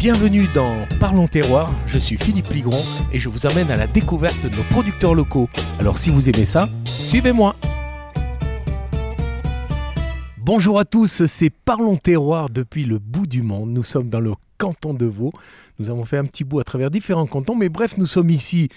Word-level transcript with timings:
Bienvenue 0.00 0.46
dans 0.54 0.86
Parlons 0.98 1.28
Terroir, 1.28 1.70
je 1.84 1.98
suis 1.98 2.16
Philippe 2.16 2.48
Ligron 2.48 2.80
et 3.12 3.18
je 3.18 3.28
vous 3.28 3.44
emmène 3.44 3.70
à 3.70 3.76
la 3.76 3.86
découverte 3.86 4.42
de 4.42 4.48
nos 4.48 4.62
producteurs 4.70 5.14
locaux. 5.14 5.50
Alors 5.78 5.98
si 5.98 6.08
vous 6.08 6.30
aimez 6.30 6.46
ça, 6.46 6.70
suivez-moi. 6.86 7.54
Bonjour 10.38 10.78
à 10.78 10.86
tous, 10.86 11.26
c'est 11.26 11.50
Parlons 11.50 11.98
Terroir 11.98 12.48
depuis 12.48 12.84
le 12.84 12.98
bout 12.98 13.26
du 13.26 13.42
monde. 13.42 13.72
Nous 13.72 13.84
sommes 13.84 14.08
dans 14.08 14.20
le 14.20 14.32
canton 14.56 14.94
de 14.94 15.04
Vaud. 15.04 15.34
Nous 15.78 15.90
avons 15.90 16.06
fait 16.06 16.16
un 16.16 16.24
petit 16.24 16.44
bout 16.44 16.60
à 16.60 16.64
travers 16.64 16.90
différents 16.90 17.26
cantons, 17.26 17.54
mais 17.54 17.68
bref, 17.68 17.98
nous 17.98 18.06
sommes 18.06 18.30
ici 18.30 18.70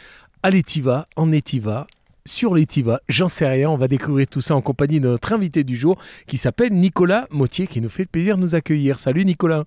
à 0.43 0.49
l'Étiva, 0.49 1.07
en 1.15 1.31
Étiva, 1.31 1.87
sur 2.25 2.53
l'Étiva, 2.53 2.99
j'en 3.07 3.29
sais 3.29 3.47
rien. 3.47 3.69
On 3.69 3.77
va 3.77 3.87
découvrir 3.87 4.27
tout 4.27 4.41
ça 4.41 4.57
en 4.57 4.61
compagnie 4.61 4.99
de 4.99 5.07
notre 5.07 5.31
invité 5.31 5.63
du 5.63 5.77
jour 5.77 5.97
qui 6.27 6.37
s'appelle 6.37 6.73
Nicolas 6.73 7.27
Mautier 7.31 7.67
qui 7.67 7.79
nous 7.79 7.87
fait 7.87 8.03
le 8.03 8.09
plaisir 8.09 8.35
de 8.35 8.41
nous 8.41 8.55
accueillir. 8.55 8.99
Salut 8.99 9.23
Nicolas. 9.23 9.63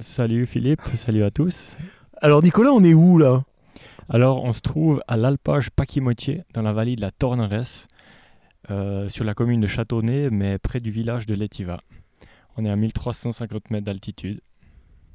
Salut 0.00 0.46
Philippe, 0.46 0.82
salut 0.94 1.22
à 1.22 1.30
tous. 1.30 1.76
Alors 2.20 2.42
Nicolas, 2.42 2.70
on 2.70 2.82
est 2.84 2.94
où 2.94 3.18
là? 3.18 3.44
Alors 4.08 4.44
on 4.44 4.52
se 4.52 4.60
trouve 4.60 5.02
à 5.08 5.16
l'alpage 5.16 5.70
Paquimotier, 5.70 6.44
dans 6.52 6.62
la 6.62 6.72
vallée 6.72 6.96
de 6.96 7.00
la 7.00 7.10
Torneresse, 7.10 7.88
euh, 8.70 9.08
sur 9.08 9.24
la 9.24 9.34
commune 9.34 9.60
de 9.60 9.66
Châteauneuf, 9.66 10.30
mais 10.30 10.58
près 10.58 10.80
du 10.80 10.90
village 10.90 11.26
de 11.26 11.34
Létiva. 11.34 11.80
On 12.56 12.64
est 12.64 12.70
à 12.70 12.76
1350 12.76 13.70
mètres 13.70 13.86
d'altitude. 13.86 14.40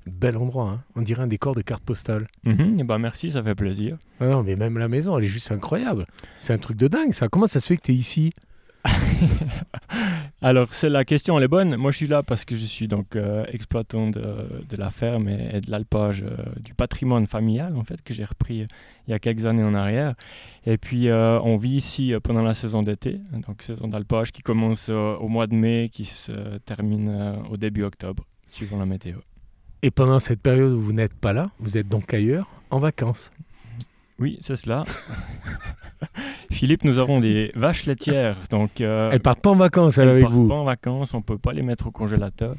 Bel 0.08 0.36
endroit, 0.38 0.70
hein 0.70 0.84
on 0.96 1.02
dirait 1.02 1.22
un 1.22 1.28
décor 1.28 1.54
de 1.54 1.62
carte 1.62 1.84
postale. 1.84 2.28
Mhm, 2.44 2.80
et 2.80 2.84
ben 2.84 2.98
merci, 2.98 3.32
ça 3.32 3.44
fait 3.44 3.56
plaisir. 3.56 3.98
Ah 4.20 4.28
non, 4.28 4.44
mais 4.44 4.56
même 4.56 4.78
la 4.78 4.88
maison, 4.88 5.18
elle 5.18 5.26
est 5.26 5.28
juste 5.28 5.52
incroyable. 5.52 6.08
C'est 6.40 6.54
un 6.54 6.58
truc 6.58 6.78
de 6.78 6.88
dingue 6.88 7.14
ça. 7.14 7.28
Comment 7.28 7.48
ça 7.48 7.60
se 7.60 7.68
fait 7.68 7.78
que 7.78 7.84
tu 7.84 7.92
es 7.92 7.96
ici? 7.96 8.34
Alors, 10.42 10.74
c'est 10.74 10.90
la 10.90 11.06
question, 11.06 11.38
elle 11.38 11.44
est 11.44 11.48
bonne. 11.48 11.76
Moi, 11.76 11.92
je 11.92 11.98
suis 11.98 12.08
là 12.08 12.24
parce 12.24 12.46
que 12.46 12.56
je 12.56 12.66
suis 12.66 12.88
donc 12.88 13.16
euh, 13.16 13.46
exploitant 13.52 14.10
de, 14.10 14.76
la 14.76 14.90
ferme 14.90 15.30
et, 15.30 15.62
de 15.62 15.70
l'alpage 15.70 16.24
euh, 16.24 16.36
du 16.60 16.74
patrimoine 16.74 17.28
familial, 17.28 17.76
en 17.76 17.84
fait, 17.84 18.02
que 18.02 18.14
j'ai 18.14 18.26
repris 18.26 18.64
euh, 18.64 18.68
il 19.08 19.12
y 19.12 19.14
a 19.14 19.20
quelques 19.20 19.46
années 19.46 19.64
en 19.64 19.74
arrière. 19.74 20.16
Et 20.66 20.78
puis, 20.78 21.12
on 21.12 21.58
vit 21.58 21.76
ici 21.76 22.14
pendant 22.24 22.44
la 22.44 22.54
saison 22.54 22.84
d'été, 22.84 23.20
donc 23.48 23.64
saison 23.64 23.88
d'alpage 23.88 24.32
qui 24.32 24.44
commence 24.44 24.90
au 24.90 25.28
mois 25.28 25.48
de 25.48 25.56
mai, 25.56 25.90
qui 25.92 26.06
se 26.06 26.60
termine 26.60 27.42
au 27.50 27.58
début 27.58 27.84
octobre, 27.84 28.26
suivant 28.46 28.78
la 28.78 28.86
météo. 28.86 29.18
Et 29.82 29.90
pendant 29.90 30.20
cette 30.20 30.40
période 30.40 30.72
où 30.74 30.80
vous 30.80 30.94
n'êtes 30.94 31.16
pas 31.16 31.34
là, 31.34 31.50
vous 31.58 31.80
êtes 31.80 31.88
donc 31.88 32.14
ailleurs, 32.14 32.48
en 32.70 32.78
vacances 32.78 33.32
oui, 34.22 34.38
c'est 34.40 34.56
cela. 34.56 34.84
Philippe, 36.52 36.84
nous 36.84 37.00
avons 37.00 37.20
des 37.20 37.52
vaches 37.56 37.88
laitières. 37.88 38.38
Donc, 38.52 38.80
euh, 38.80 39.10
elles 39.12 39.20
partent 39.20 39.42
pas 39.42 39.50
en 39.50 39.56
vacances 39.56 39.98
elles 39.98 40.10
avec 40.10 40.26
vous 40.26 40.44
Elles 40.44 40.48
partent 40.48 40.50
pas 40.50 40.56
en 40.56 40.64
vacances, 40.64 41.14
on 41.16 41.24
peut 41.24 41.40
pas 41.40 41.54
les 41.54 41.64
mettre 41.64 41.88
au 41.88 41.92
congélateur. 41.92 42.56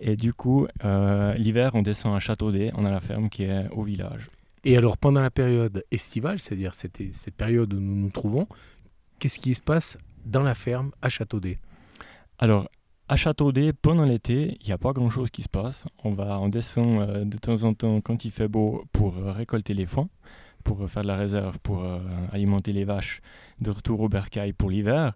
Et 0.00 0.16
du 0.16 0.34
coup, 0.34 0.66
euh, 0.84 1.32
l'hiver, 1.34 1.70
on 1.74 1.82
descend 1.82 2.16
à 2.16 2.18
Châteaudet, 2.18 2.72
on 2.74 2.84
a 2.84 2.90
la 2.90 3.00
ferme 3.00 3.28
qui 3.28 3.44
est 3.44 3.68
au 3.70 3.84
village. 3.84 4.28
Et 4.64 4.76
alors, 4.76 4.98
pendant 4.98 5.22
la 5.22 5.30
période 5.30 5.84
estivale, 5.92 6.40
c'est-à-dire 6.40 6.74
cette, 6.74 7.00
cette 7.12 7.36
période 7.36 7.72
où 7.72 7.78
nous 7.78 7.94
nous 7.94 8.10
trouvons, 8.10 8.48
qu'est-ce 9.20 9.38
qui 9.38 9.54
se 9.54 9.62
passe 9.62 9.98
dans 10.24 10.42
la 10.42 10.56
ferme 10.56 10.90
à 11.02 11.08
Châteaudet? 11.08 11.60
Alors, 12.40 12.68
à 13.08 13.14
Châteaudet, 13.14 13.72
pendant 13.72 14.04
l'été, 14.04 14.58
il 14.60 14.66
n'y 14.66 14.72
a 14.72 14.78
pas 14.78 14.92
grand-chose 14.92 15.30
qui 15.30 15.44
se 15.44 15.48
passe. 15.48 15.84
On, 16.02 16.14
va, 16.14 16.40
on 16.40 16.48
descend 16.48 17.00
euh, 17.00 17.24
de 17.24 17.38
temps 17.38 17.62
en 17.62 17.74
temps 17.74 18.00
quand 18.00 18.24
il 18.24 18.32
fait 18.32 18.48
beau 18.48 18.84
pour 18.90 19.14
récolter 19.14 19.72
les 19.72 19.86
foins 19.86 20.08
pour 20.66 20.90
faire 20.90 21.02
de 21.02 21.08
la 21.08 21.16
réserve, 21.16 21.58
pour 21.60 21.84
euh, 21.84 21.98
alimenter 22.32 22.72
les 22.72 22.84
vaches, 22.84 23.20
de 23.60 23.70
retour 23.70 24.00
au 24.00 24.08
bercail 24.08 24.52
pour 24.52 24.68
l'hiver. 24.68 25.12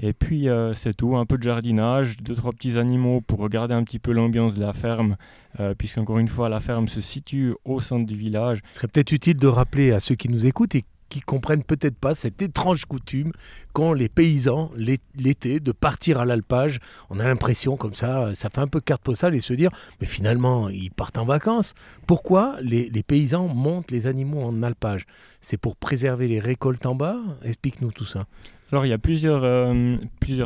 Et 0.00 0.12
puis 0.12 0.48
euh, 0.48 0.74
c'est 0.74 0.94
tout, 0.94 1.16
un 1.16 1.26
peu 1.26 1.36
de 1.38 1.42
jardinage, 1.42 2.18
deux, 2.18 2.36
trois 2.36 2.52
petits 2.52 2.78
animaux 2.78 3.20
pour 3.20 3.40
regarder 3.40 3.74
un 3.74 3.82
petit 3.82 3.98
peu 3.98 4.12
l'ambiance 4.12 4.54
de 4.54 4.64
la 4.64 4.72
ferme, 4.72 5.16
euh, 5.58 5.74
puisqu'encore 5.74 6.18
une 6.18 6.28
fois, 6.28 6.48
la 6.48 6.60
ferme 6.60 6.86
se 6.86 7.00
situe 7.00 7.52
au 7.64 7.80
centre 7.80 8.06
du 8.06 8.16
village. 8.16 8.60
Ce 8.70 8.76
serait 8.76 8.88
peut-être 8.88 9.10
utile 9.12 9.36
de 9.36 9.48
rappeler 9.48 9.90
à 9.90 9.98
ceux 9.98 10.14
qui 10.14 10.28
nous 10.28 10.46
écoutent 10.46 10.76
qui 11.12 11.20
comprennent 11.20 11.62
peut-être 11.62 11.98
pas 11.98 12.14
cette 12.14 12.40
étrange 12.40 12.86
coutume 12.86 13.32
quand 13.74 13.92
les 13.92 14.08
paysans, 14.08 14.70
l'été, 14.74 15.60
de 15.60 15.70
partir 15.70 16.18
à 16.18 16.24
l'alpage. 16.24 16.78
On 17.10 17.20
a 17.20 17.24
l'impression 17.24 17.76
comme 17.76 17.94
ça, 17.94 18.32
ça 18.32 18.48
fait 18.48 18.62
un 18.62 18.66
peu 18.66 18.80
carte 18.80 19.02
postale 19.02 19.34
et 19.34 19.40
se 19.40 19.52
dire, 19.52 19.70
mais 20.00 20.06
finalement, 20.06 20.70
ils 20.70 20.90
partent 20.90 21.18
en 21.18 21.26
vacances. 21.26 21.74
Pourquoi 22.06 22.56
les, 22.62 22.88
paysans 23.02 23.46
montent 23.46 23.90
les 23.90 24.06
animaux 24.06 24.40
en 24.40 24.62
alpage? 24.62 25.04
C'est 25.42 25.58
pour 25.58 25.76
préserver 25.76 26.28
les 26.28 26.40
récoltes 26.40 26.86
en 26.86 26.94
bas? 26.94 27.18
Explique-nous 27.44 27.92
tout 27.92 28.06
ça. 28.06 28.24
Alors 28.70 28.86
il 28.86 28.88
y 28.88 28.94
a 28.94 28.98
plusieurs, 28.98 29.44
euh, 29.44 29.98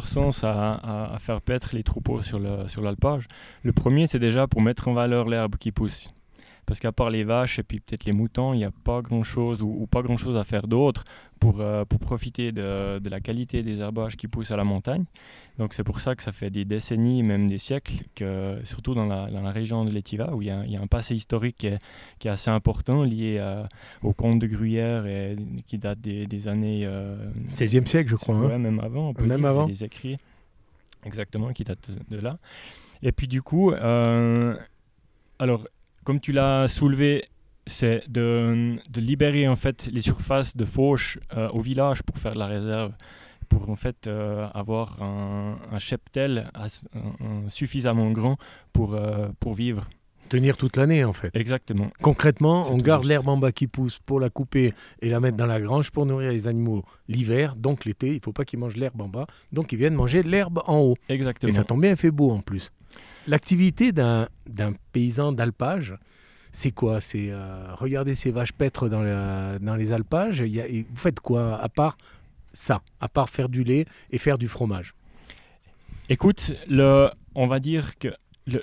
sens 0.04 0.42
à, 0.42 1.16
faire 1.20 1.40
paître 1.40 1.76
les 1.76 1.84
troupeaux 1.84 2.22
sur 2.22 2.40
l'alpage. 2.40 3.28
Le 3.62 3.72
premier, 3.72 4.08
c'est 4.08 4.18
déjà 4.18 4.48
pour 4.48 4.62
mettre 4.62 4.88
en 4.88 4.94
valeur 4.94 5.28
l'herbe 5.28 5.54
qui 5.60 5.70
pousse 5.70 6.10
parce 6.66 6.80
qu'à 6.80 6.92
part 6.92 7.10
les 7.10 7.24
vaches 7.24 7.58
et 7.58 7.62
puis 7.62 7.80
peut-être 7.80 8.04
les 8.04 8.12
moutons, 8.12 8.52
il 8.52 8.58
n'y 8.58 8.64
a 8.64 8.70
pas 8.70 9.00
grand-chose 9.00 9.62
ou, 9.62 9.86
pas 9.86 10.02
grand-chose 10.02 10.36
à 10.36 10.44
faire 10.44 10.66
d'autre 10.66 11.04
pour, 11.38 11.60
euh, 11.60 11.84
pour 11.84 12.00
profiter 12.00 12.50
de, 12.50 12.98
de, 12.98 13.08
la 13.08 13.20
qualité 13.20 13.62
des 13.62 13.80
herbages 13.80 14.16
qui 14.16 14.26
poussent 14.26 14.50
à 14.50 14.56
la 14.56 14.64
montagne. 14.64 15.04
Donc 15.58 15.74
c'est 15.74 15.84
pour 15.84 16.00
ça 16.00 16.14
que 16.16 16.22
ça 16.22 16.32
fait 16.32 16.50
des 16.50 16.64
décennies, 16.64 17.22
même 17.22 17.46
des 17.46 17.58
siècles, 17.58 18.04
que, 18.14 18.58
surtout 18.64 18.94
dans 18.94 19.06
la, 19.06 19.30
dans 19.30 19.42
la 19.42 19.52
région 19.52 19.84
de 19.84 19.90
l'Étiva, 19.90 20.34
où 20.34 20.42
il 20.42 20.48
y, 20.48 20.50
a, 20.50 20.64
il 20.64 20.72
y, 20.72 20.76
a, 20.76 20.80
un 20.80 20.86
passé 20.86 21.14
historique 21.14 21.56
qui 21.58 21.68
est, 21.68 21.78
qui 22.18 22.28
est 22.28 22.30
assez 22.30 22.50
important 22.50 23.02
lié 23.02 23.38
à, 23.38 23.68
au 24.02 24.12
comte 24.12 24.38
de 24.40 24.46
Gruyère 24.46 25.06
et 25.06 25.36
qui 25.66 25.78
date 25.78 26.00
des, 26.00 26.26
des 26.26 26.48
années... 26.48 26.84
16e 27.48 27.82
euh, 27.82 27.86
siècle, 27.86 28.10
je 28.10 28.16
crois. 28.16 28.34
Hein. 28.34 28.58
même 28.58 28.80
avant, 28.80 29.10
on 29.10 29.14
peut 29.14 29.24
même 29.24 29.44
avant. 29.44 29.66
des 29.66 29.84
écrits 29.84 30.18
exactement 31.04 31.52
qui 31.52 31.64
datent 31.64 31.90
de 32.10 32.18
là. 32.18 32.38
Et 33.02 33.12
puis 33.12 33.28
du 33.28 33.42
coup, 33.42 33.70
euh, 33.72 34.56
alors 35.38 35.66
comme 36.06 36.20
tu 36.20 36.30
l'as 36.30 36.68
soulevé, 36.68 37.24
c'est 37.66 38.08
de, 38.08 38.76
de, 38.88 39.00
libérer 39.00 39.48
en 39.48 39.56
fait 39.56 39.90
les 39.92 40.00
surfaces 40.00 40.56
de 40.56 40.64
fauche 40.64 41.18
euh, 41.36 41.48
au 41.48 41.58
village 41.60 42.04
pour 42.04 42.16
faire 42.16 42.32
de 42.32 42.38
la 42.38 42.46
réserve, 42.46 42.92
pour 43.48 43.68
en 43.70 43.74
fait 43.74 44.06
euh, 44.06 44.46
avoir 44.54 45.02
un, 45.02 45.58
un 45.72 45.78
cheptel 45.80 46.48
suffisamment 47.48 48.12
grand 48.12 48.38
pour, 48.72 48.94
euh, 48.94 49.26
pour 49.40 49.54
vivre. 49.54 49.88
Tenir 50.28 50.56
toute 50.56 50.76
l'année 50.76 51.02
en 51.02 51.12
fait. 51.12 51.34
Exactement. 51.34 51.90
Concrètement, 52.00 52.70
on 52.70 52.78
garde 52.78 53.04
l'herbe 53.04 53.28
en 53.28 53.36
bas 53.36 53.50
qui 53.50 53.66
pousse 53.66 53.98
pour 53.98 54.20
la 54.20 54.30
couper 54.30 54.74
et 55.02 55.08
la 55.08 55.18
mettre 55.18 55.36
dans 55.36 55.46
la 55.46 55.60
grange 55.60 55.90
pour 55.90 56.06
nourrir 56.06 56.30
les 56.30 56.46
animaux 56.46 56.84
l'hiver, 57.08 57.56
donc 57.56 57.84
l'été, 57.84 58.10
il 58.10 58.16
ne 58.16 58.22
faut 58.22 58.32
pas 58.32 58.44
qu'ils 58.44 58.60
mangent 58.60 58.76
l'herbe 58.76 59.00
en 59.00 59.08
bas, 59.08 59.26
donc 59.52 59.72
ils 59.72 59.78
viennent 59.78 59.94
manger 59.94 60.22
l'herbe 60.22 60.62
en 60.66 60.78
haut. 60.78 60.96
Exactement. 61.08 61.50
Et 61.50 61.52
ça 61.52 61.64
tombe 61.64 61.80
bien, 61.80 61.90
il 61.90 61.96
fait 61.96 62.12
beau 62.12 62.30
en 62.30 62.40
plus. 62.40 62.70
L'activité 63.26 63.92
d'un 63.92 64.28
paysan 64.92 65.32
d'alpage, 65.32 65.96
c'est 66.52 66.70
quoi? 66.70 67.00
C'est 67.00 67.30
euh, 67.30 67.74
regarder 67.74 68.14
ces 68.14 68.30
vaches 68.30 68.52
paître 68.52 68.88
dans, 68.88 69.02
dans 69.60 69.76
les 69.76 69.92
alpages? 69.92 70.42
vous 70.42 70.96
faites 70.96 71.20
quoi 71.20 71.56
à 71.60 71.68
part 71.68 71.98
ça, 72.54 72.80
à 73.00 73.08
part 73.08 73.28
faire 73.28 73.48
du 73.48 73.62
lait 73.62 73.84
et 74.10 74.18
faire 74.18 74.38
du 74.38 74.48
fromage? 74.48 74.94
Écoute, 76.08 76.54
le, 76.68 77.10
on 77.34 77.46
va 77.46 77.58
dire 77.58 77.98
que 77.98 78.08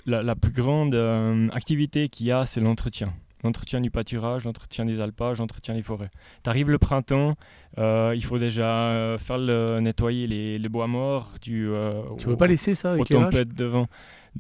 la, 0.05 0.35
plus 0.35 0.51
grande 0.51 0.95
euh, 0.95 1.49
activité 1.49 2.07
qu'il 2.07 2.27
y 2.27 2.31
a, 2.31 2.45
c'est 2.45 2.61
l'entretien. 2.61 3.13
L'entretien 3.43 3.81
du 3.81 3.91
pâturage, 3.91 4.45
l'entretien 4.45 4.85
des 4.85 5.01
alpages, 5.01 5.39
l'entretien 5.39 5.75
des 5.75 5.81
forêts. 5.81 6.09
Tu 6.43 6.49
arrives 6.49 6.71
le 6.71 6.77
printemps, 6.77 7.35
euh, 7.77 8.13
il 8.15 8.23
faut 8.23 8.39
déjà 8.39 9.17
faire 9.19 9.37
le, 9.37 9.81
nettoyer 9.81 10.25
les, 10.57 10.69
bois 10.69 10.87
morts. 10.87 11.33
Du, 11.41 11.69
tu 12.17 12.25
ne 12.25 12.31
peux 12.31 12.37
pas 12.37 12.47
laisser 12.47 12.73
ça 12.73 12.93
avec 12.93 13.09
devant. 13.09 13.87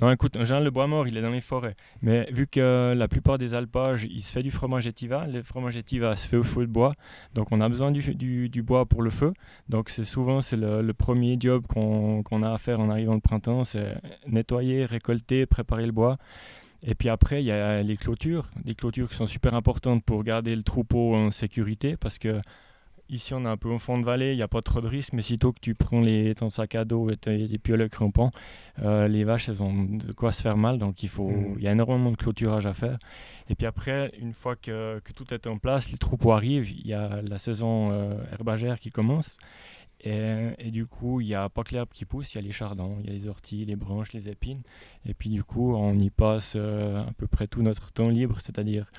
Non, 0.01 0.11
écoute, 0.11 0.37
général, 0.39 0.63
le 0.63 0.71
bois 0.71 0.87
mort, 0.87 1.07
il 1.07 1.17
est 1.17 1.21
dans 1.21 1.29
les 1.29 1.41
forêts. 1.41 1.75
Mais 2.01 2.27
vu 2.31 2.47
que 2.47 2.93
la 2.95 3.07
plupart 3.07 3.37
des 3.37 3.53
alpages, 3.53 4.05
il 4.09 4.21
se 4.21 4.31
fait 4.31 4.41
du 4.41 4.49
fromage 4.49 4.87
étiva, 4.87 5.27
le 5.27 5.43
fromage 5.43 5.77
étiva 5.77 6.15
se 6.15 6.27
fait 6.27 6.37
au 6.37 6.43
feu 6.43 6.65
de 6.65 6.71
bois. 6.71 6.95
Donc, 7.35 7.51
on 7.51 7.61
a 7.61 7.69
besoin 7.69 7.91
du, 7.91 8.49
du, 8.49 8.63
bois 8.63 8.85
pour 8.85 9.03
le 9.03 9.11
feu. 9.11 9.31
Donc, 9.69 9.89
c'est 9.89 10.03
souvent 10.03 10.41
c'est 10.41 10.57
le, 10.57 10.93
premier 10.93 11.37
job 11.39 11.65
qu'on 11.67 12.43
a 12.43 12.51
à 12.51 12.57
faire 12.57 12.79
en 12.79 12.89
arrivant 12.89 13.13
le 13.13 13.19
printemps 13.19 13.63
c'est 13.63 13.95
nettoyer, 14.27 14.85
récolter, 14.85 15.45
préparer 15.45 15.85
le 15.85 15.91
bois. 15.91 16.17
Et 16.85 16.95
puis 16.95 17.09
après, 17.09 17.41
il 17.41 17.45
y 17.45 17.51
a 17.51 17.81
les 17.81 17.97
clôtures, 17.97 18.49
des 18.63 18.75
clôtures 18.75 19.09
qui 19.09 19.15
sont 19.15 19.27
super 19.27 19.53
importantes 19.53 20.03
pour 20.03 20.23
garder 20.23 20.55
le 20.55 20.63
troupeau 20.63 21.15
en 21.15 21.31
sécurité 21.31 21.95
parce 21.97 22.19
que 22.19 22.41
Ici, 23.09 23.33
on 23.33 23.43
est 23.45 23.49
un 23.49 23.57
peu 23.57 23.69
au 23.69 23.79
fond 23.79 23.99
de 23.99 24.05
vallée, 24.05 24.31
il 24.31 24.37
n'y 24.37 24.43
a 24.43 24.47
pas 24.47 24.61
trop 24.61 24.79
de 24.79 24.87
risques, 24.87 25.13
mais 25.13 25.21
sitôt 25.21 25.51
que 25.51 25.59
tu 25.59 25.73
prends 25.73 26.01
les, 26.01 26.33
ton 26.35 26.49
sac 26.49 26.73
à 26.75 26.85
dos 26.85 27.09
et 27.09 27.17
tes, 27.17 27.57
pioles 27.57 27.89
crampons, 27.89 28.31
euh, 28.81 29.07
les 29.07 29.23
vaches, 29.23 29.49
elles 29.49 29.61
ont 29.61 29.73
de 29.83 30.13
quoi 30.13 30.31
se 30.31 30.41
faire 30.41 30.57
mal, 30.57 30.77
donc 30.77 31.03
il, 31.03 31.09
faut, 31.09 31.29
mm. 31.29 31.55
il 31.57 31.63
y 31.63 31.67
a 31.67 31.73
énormément 31.73 32.11
de 32.11 32.15
clôturage 32.15 32.65
à 32.65 32.73
faire. 32.73 32.97
Et 33.49 33.55
puis 33.55 33.67
après, 33.67 34.11
une 34.19 34.33
fois 34.33 34.55
que, 34.55 34.99
que 35.03 35.11
tout 35.11 35.33
est 35.33 35.47
en 35.47 35.57
place, 35.57 35.91
les 35.91 35.97
troupeaux 35.97 36.31
arrivent, 36.31 36.71
il 36.71 36.87
y 36.87 36.93
a 36.93 37.21
la 37.21 37.37
saison 37.37 37.91
euh, 37.91 38.15
herbagère 38.31 38.79
qui 38.79 38.89
commence. 38.89 39.37
Et, 40.05 40.69
du 40.71 40.85
coup, 40.85 41.21
il 41.21 41.27
n'y 41.27 41.35
a 41.35 41.47
pas 41.47 41.63
que 41.63 41.73
l'herbe 41.73 41.89
qui 41.93 42.03
pousse, 42.03 42.33
il 42.33 42.37
y 42.37 42.39
a 42.39 42.43
les 42.43 42.51
chardons, 42.51 42.97
il 42.99 43.07
y 43.07 43.09
a 43.09 43.13
les 43.13 43.29
orties, 43.29 43.63
les 43.63 43.77
branches, 43.77 44.11
les 44.11 44.27
épines. 44.27 44.61
Et 45.05 45.13
puis 45.13 45.29
du 45.29 45.43
coup, 45.45 45.73
on 45.75 45.97
y 45.97 46.09
passe 46.09 46.55
euh, 46.57 46.99
à 46.99 47.13
peu 47.17 47.25
près 47.25 47.47
tout 47.47 47.61
notre 47.61 47.91
temps 47.91 48.09
libre, 48.09 48.37
c'est-à-dire 48.41 48.91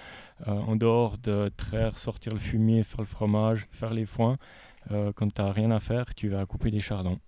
euh, 0.48 0.52
en 0.52 0.76
dehors 0.76 1.18
de 1.18 1.50
traire, 1.56 1.98
sortir 1.98 2.32
le 2.32 2.38
fumier, 2.38 2.84
faire 2.84 3.00
le 3.00 3.06
fromage, 3.06 3.66
faire 3.70 3.92
les 3.92 4.06
foins. 4.06 4.38
Euh, 4.92 5.12
quand 5.14 5.32
tu 5.32 5.42
n'as 5.42 5.52
rien 5.52 5.70
à 5.72 5.80
faire, 5.80 6.14
tu 6.14 6.30
vas 6.30 6.46
couper 6.46 6.70
les 6.70 6.80
chardons. 6.80 7.18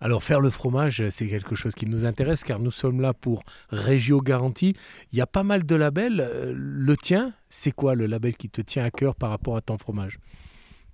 Alors 0.00 0.22
faire 0.22 0.40
le 0.40 0.50
fromage, 0.50 1.08
c'est 1.10 1.28
quelque 1.28 1.56
chose 1.56 1.74
qui 1.74 1.86
nous 1.86 2.04
intéresse 2.04 2.44
car 2.44 2.60
nous 2.60 2.70
sommes 2.70 3.00
là 3.00 3.12
pour 3.12 3.42
Régio 3.70 4.20
Garantie. 4.20 4.76
Il 5.12 5.18
y 5.18 5.20
a 5.20 5.26
pas 5.26 5.42
mal 5.42 5.66
de 5.66 5.74
labels. 5.74 6.54
Le 6.54 6.96
tien, 6.96 7.34
c'est 7.48 7.72
quoi 7.72 7.96
le 7.96 8.06
label 8.06 8.36
qui 8.36 8.48
te 8.48 8.60
tient 8.60 8.84
à 8.84 8.90
cœur 8.90 9.16
par 9.16 9.30
rapport 9.30 9.56
à 9.56 9.60
ton 9.60 9.76
fromage? 9.76 10.20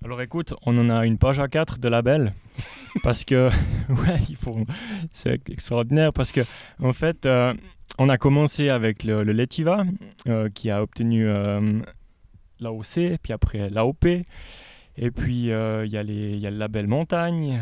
Alors 0.05 0.21
écoute, 0.21 0.55
on 0.67 0.77
en 0.79 0.91
a 0.91 1.07
une 1.07 1.19
page 1.19 1.39
à 1.39 1.49
4 1.49 1.79
de 1.79 1.89
labels 1.89 2.33
parce 3.03 3.25
que 3.25 3.49
ouais, 3.89 4.21
il 4.29 4.37
faut 4.37 4.57
c'est 5.13 5.49
extraordinaire 5.49 6.13
parce 6.13 6.33
que 6.33 6.41
en 6.83 6.93
fait 6.93 7.25
euh, 7.27 7.55
on 7.99 8.09
a 8.09 8.19
commencé 8.19 8.69
avec 8.69 9.05
le, 9.05 9.23
le 9.23 9.33
Letiva 9.33 9.85
euh, 10.29 10.49
qui 10.49 10.71
a 10.71 10.83
obtenu 10.83 11.27
l'AOC 12.61 13.19
puis 13.23 13.33
après 13.33 13.71
l'AOP 13.71 14.05
et 14.05 15.11
puis 15.11 15.45
il 15.45 15.47
y, 15.47 15.97
a 15.97 16.03
le 16.03 16.59
label 16.59 16.87
montagne 16.87 17.61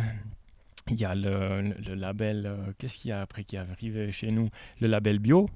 il 0.91 1.01
y 1.01 1.05
a 1.05 1.15
le, 1.15 1.95
label, 1.95 2.47
euh, 2.47 2.73
qu'est-ce 2.79 2.97
qu'il 2.97 3.11
y 3.11 3.13
a 3.13 3.21
après 3.21 3.45
qui 3.45 3.57
est 3.57 3.61
arrivé 3.61 4.11
chez 4.13 4.31
nous? 4.31 4.49
Le 4.81 4.89
label 4.89 5.19
bio, 5.19 5.49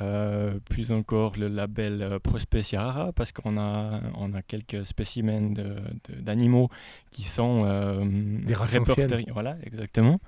euh, 0.00 0.58
plus 0.70 0.92
encore 0.92 1.34
le 1.36 1.48
label 1.48 2.02
euh, 2.02 2.18
Prospeciara, 2.18 3.12
parce 3.12 3.32
qu'on 3.32 3.58
a, 3.58 4.00
on 4.16 4.32
a 4.34 4.42
quelques 4.42 4.84
spécimens 4.84 5.54
d'animaux 6.08 6.68
qui 7.10 7.24
sont 7.24 7.64
des 8.04 8.54
répertoriés. 8.54 9.26
Voilà, 9.32 9.56
exactement. 9.64 10.20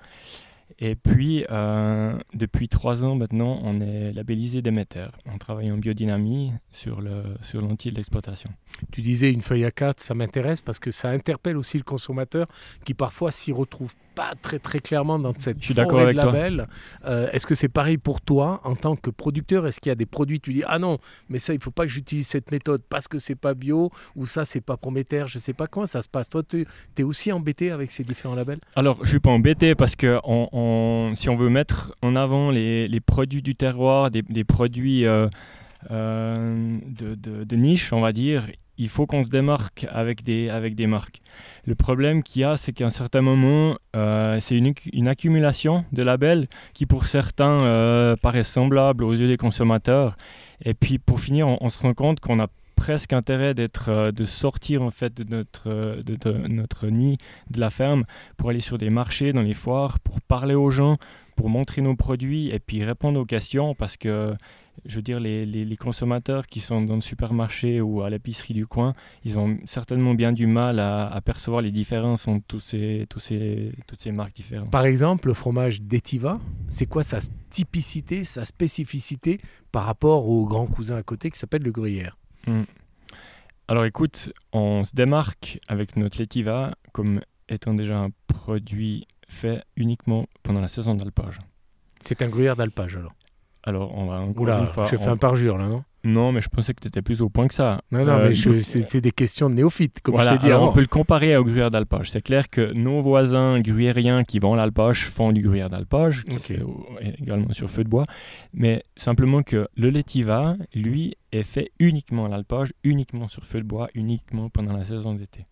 Et 0.78 0.94
puis, 0.94 1.44
euh, 1.50 2.18
depuis 2.34 2.68
trois 2.68 3.04
ans 3.04 3.14
maintenant, 3.14 3.60
on 3.62 3.80
est 3.80 4.12
labellisé 4.12 4.62
Demeter. 4.62 5.08
On 5.32 5.38
travaille 5.38 5.70
en 5.70 5.76
biodynamie 5.76 6.52
sur, 6.70 7.00
l'outil 7.00 7.90
de 7.90 7.96
l'exploitation. 7.96 8.50
Tu 8.90 9.02
disais 9.02 9.30
une 9.30 9.40
feuille 9.40 9.64
à 9.64 9.70
4, 9.70 10.00
ça 10.00 10.14
m'intéresse 10.14 10.60
parce 10.60 10.78
que 10.78 10.90
ça 10.90 11.10
interpelle 11.10 11.56
aussi 11.56 11.78
le 11.78 11.84
consommateur 11.84 12.48
qui 12.84 12.92
parfois 12.94 13.30
s'y 13.30 13.52
retrouve 13.52 13.94
pas 14.16 14.34
très 14.40 14.58
très 14.58 14.78
clairement 14.78 15.18
dans 15.18 15.32
cette 15.38 15.60
Je 15.60 15.72
suis 15.72 15.80
avec 15.80 16.16
de 16.16 16.16
label. 16.16 16.68
Euh, 17.04 17.28
est-ce 17.32 17.46
que 17.46 17.54
c'est 17.54 17.68
pareil 17.68 17.98
pour 17.98 18.20
toi 18.20 18.60
en 18.64 18.74
tant 18.74 18.96
que 18.96 19.10
producteur? 19.10 19.66
Est-ce 19.66 19.80
qu'il 19.80 19.90
y 19.90 19.92
a 19.92 19.96
des 19.96 20.06
produits, 20.06 20.40
tu 20.40 20.52
dis 20.52 20.62
ah 20.66 20.78
non, 20.78 20.98
mais 21.28 21.38
ça 21.38 21.52
il 21.52 21.60
faut 21.60 21.70
pas 21.70 21.84
que 21.84 21.92
j'utilise 21.92 22.26
cette 22.26 22.50
méthode 22.50 22.82
parce 22.88 23.08
que 23.08 23.18
c'est 23.18 23.34
pas 23.34 23.54
bio 23.54 23.90
ou 24.16 24.26
ça 24.26 24.44
c'est 24.44 24.60
pas 24.60 24.76
Prométhère, 24.84 25.28
je 25.28 25.38
sais 25.38 25.54
pas 25.54 25.66
comment 25.66 25.86
ça 25.86 26.02
se 26.02 26.08
passe. 26.08 26.28
Toi 26.28 26.42
tu 26.42 26.66
es 26.98 27.02
aussi 27.02 27.32
embêté 27.32 27.70
avec 27.70 27.90
ces 27.90 28.04
différents 28.04 28.34
labels? 28.34 28.58
Alors 28.76 28.98
je 29.02 29.10
suis 29.10 29.20
pas 29.20 29.30
embêté 29.30 29.74
parce 29.74 29.96
que 29.96 30.18
on 30.24 30.48
si 31.14 31.28
on 31.28 31.36
veut 31.36 31.48
mettre 31.48 31.94
en 32.00 32.14
avant 32.14 32.50
les, 32.50 33.00
produits 33.00 33.42
du 33.42 33.56
terroir, 33.56 34.10
des, 34.10 34.44
produits 34.44 35.04
euh, 35.04 35.28
euh, 35.90 36.78
de, 36.86 37.56
niche, 37.56 37.92
on 37.92 38.00
va 38.00 38.12
dire, 38.12 38.46
il 38.78 38.88
faut 38.88 39.06
qu'on 39.06 39.24
se 39.24 39.30
démarque 39.30 39.86
avec 39.90 40.22
des, 40.22 40.48
avec 40.50 40.76
des 40.76 40.86
marques. 40.86 41.20
Le 41.64 41.74
problème 41.74 42.22
qu'il 42.22 42.42
y 42.42 42.44
a, 42.44 42.56
c'est 42.56 42.72
qu'à 42.72 42.86
un 42.86 42.90
certain 42.90 43.20
moment, 43.20 43.76
euh, 43.96 44.38
c'est 44.40 44.56
une, 44.56 45.08
accumulation 45.08 45.84
de 45.92 46.02
labels 46.04 46.46
qui, 46.72 46.86
pour 46.86 47.06
certains, 47.06 48.16
paraissent 48.22 48.48
semblables 48.48 49.02
aux 49.02 49.12
yeux 49.12 49.28
des 49.28 49.36
consommateurs. 49.36 50.16
Et 50.64 50.74
puis, 50.74 50.98
pour 50.98 51.20
finir, 51.20 51.48
on 51.48 51.68
se 51.68 51.80
rend 51.80 51.94
compte 51.94 52.20
qu'on 52.20 52.38
a 52.38 52.46
presque 52.74 53.12
intérêt 53.12 53.54
d'être, 53.54 53.88
euh, 53.88 54.12
de 54.12 54.24
sortir 54.24 54.82
en 54.82 54.90
fait 54.90 55.14
de 55.14 55.24
notre, 55.24 55.68
euh, 55.68 56.02
de, 56.02 56.32
notre 56.48 56.88
nid 56.88 57.18
de 57.50 57.60
la 57.60 57.70
ferme 57.70 58.04
pour 58.36 58.50
aller 58.50 58.60
sur 58.60 58.78
des 58.78 58.90
marchés, 58.90 59.32
dans 59.32 59.42
les 59.42 59.54
foires, 59.54 59.98
pour 60.00 60.20
parler 60.20 60.54
aux 60.54 60.70
gens, 60.70 60.98
pour 61.36 61.48
montrer 61.48 61.82
nos 61.82 61.96
produits 61.96 62.50
et 62.50 62.58
puis 62.58 62.84
répondre 62.84 63.18
aux 63.20 63.24
questions 63.24 63.74
parce 63.74 63.96
que 63.96 64.34
je 64.86 64.96
veux 64.96 65.02
dire, 65.02 65.20
les, 65.20 65.46
les, 65.46 65.76
consommateurs 65.76 66.46
qui 66.46 66.60
sont 66.60 66.82
dans 66.82 66.96
le 66.96 67.00
supermarché 67.00 67.80
ou 67.80 68.02
à 68.02 68.10
l'épicerie 68.10 68.54
du 68.54 68.66
coin, 68.66 68.94
ils 69.24 69.38
ont 69.38 69.58
certainement 69.66 70.14
bien 70.14 70.32
du 70.32 70.46
mal 70.46 70.78
à, 70.78 71.20
percevoir 71.24 71.62
les 71.62 71.70
différences 71.70 72.28
entre 72.28 72.58
ces, 72.58 73.06
ces, 73.18 73.72
toutes 73.86 74.00
ces 74.00 74.12
marques 74.12 74.34
différentes. 74.34 74.70
Par 74.70 74.84
exemple, 74.84 75.28
le 75.28 75.34
fromage 75.34 75.80
d'Etiva, 75.80 76.40
c'est 76.68 76.86
quoi 76.86 77.02
sa 77.02 77.20
typicité, 77.50 78.24
sa 78.24 78.44
spécificité 78.44 79.40
par 79.72 79.84
rapport 79.84 80.28
au 80.28 80.44
grand 80.46 80.66
cousin 80.66 80.96
à 80.96 81.02
côté 81.02 81.30
qui 81.30 81.38
s'appelle 81.38 81.62
le 81.62 81.72
gruyère? 81.72 82.18
Hmm. 82.46 82.62
Alors 83.68 83.84
écoute, 83.84 84.32
on 84.52 84.84
se 84.84 84.94
démarque 84.94 85.58
avec 85.68 85.96
notre 85.96 86.18
Letiva 86.18 86.74
comme 86.92 87.20
étant 87.48 87.74
déjà 87.74 87.96
un 87.96 88.10
produit 88.26 89.06
fait 89.28 89.64
uniquement 89.76 90.26
pendant 90.42 90.60
la 90.60 90.68
saison 90.68 90.94
d'alpage. 90.94 91.40
C'est 92.00 92.20
un 92.22 92.28
gruyère 92.28 92.56
d'alpage 92.56 92.96
alors 92.96 93.14
Alors 93.62 93.96
on 93.96 94.06
va 94.06 94.20
encore 94.20 94.42
Oula, 94.42 94.58
une 94.60 94.66
fois, 94.66 94.84
je 94.84 94.96
fais 94.96 95.08
un 95.08 95.16
parjure 95.16 95.56
là, 95.56 95.68
non? 95.68 95.84
Non, 96.04 96.32
mais 96.32 96.42
je 96.42 96.48
pensais 96.50 96.74
que 96.74 96.80
tu 96.80 96.88
étais 96.88 97.00
plus 97.00 97.22
au 97.22 97.30
point 97.30 97.48
que 97.48 97.54
ça. 97.54 97.80
Non, 97.90 98.04
non, 98.04 98.18
mais 98.18 98.46
euh, 98.46 98.60
c'est 98.60 99.00
des 99.00 99.10
questions 99.10 99.48
de 99.48 99.54
néophytes, 99.54 100.00
comme 100.02 100.20
je 100.20 100.28
t'ai 100.28 100.38
dit 100.38 100.52
On 100.52 100.72
peut 100.72 100.80
le 100.80 100.86
comparer 100.86 101.36
au 101.36 101.44
gruyère 101.44 101.70
d'alpage. 101.70 102.10
C'est 102.10 102.20
clair 102.20 102.50
que 102.50 102.72
nos 102.74 103.02
voisins 103.02 103.58
gruyériens 103.60 104.22
qui 104.24 104.38
vendent 104.38 104.58
l'alpage 104.58 105.06
font 105.08 105.32
du 105.32 105.40
gruyère 105.40 105.70
d'alpage, 105.70 106.24
qui 106.24 106.52
est 106.52 107.20
également 107.20 107.52
sur 107.52 107.70
feu 107.70 107.84
de 107.84 107.88
bois. 107.88 108.04
Mais 108.52 108.84
simplement 108.96 109.42
que 109.42 109.66
le 109.76 109.90
Letiva, 109.90 110.56
lui, 110.74 111.16
est 111.32 111.42
fait 111.42 111.72
uniquement 111.78 112.26
à 112.26 112.28
l'alpage, 112.28 112.72
uniquement 112.84 113.28
sur 113.28 113.44
feu 113.44 113.60
de 113.60 113.66
bois, 113.66 113.88
uniquement 113.94 114.50
pendant 114.50 114.76
la 114.76 114.84
saison 114.84 115.14
d'été. 115.14 115.46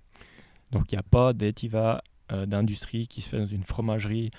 Donc 0.71 0.93
il 0.93 0.97
n'y 0.97 1.01
a 1.01 1.05
pas 1.05 1.33
d'étiva 1.33 2.03
euh, 2.33 2.47
d'industrie 2.47 3.07
qui 3.07 3.21
se 3.21 3.29
fait 3.29 3.39
dans 3.39 3.47
une 3.47 3.65
fromagerie 3.65 4.31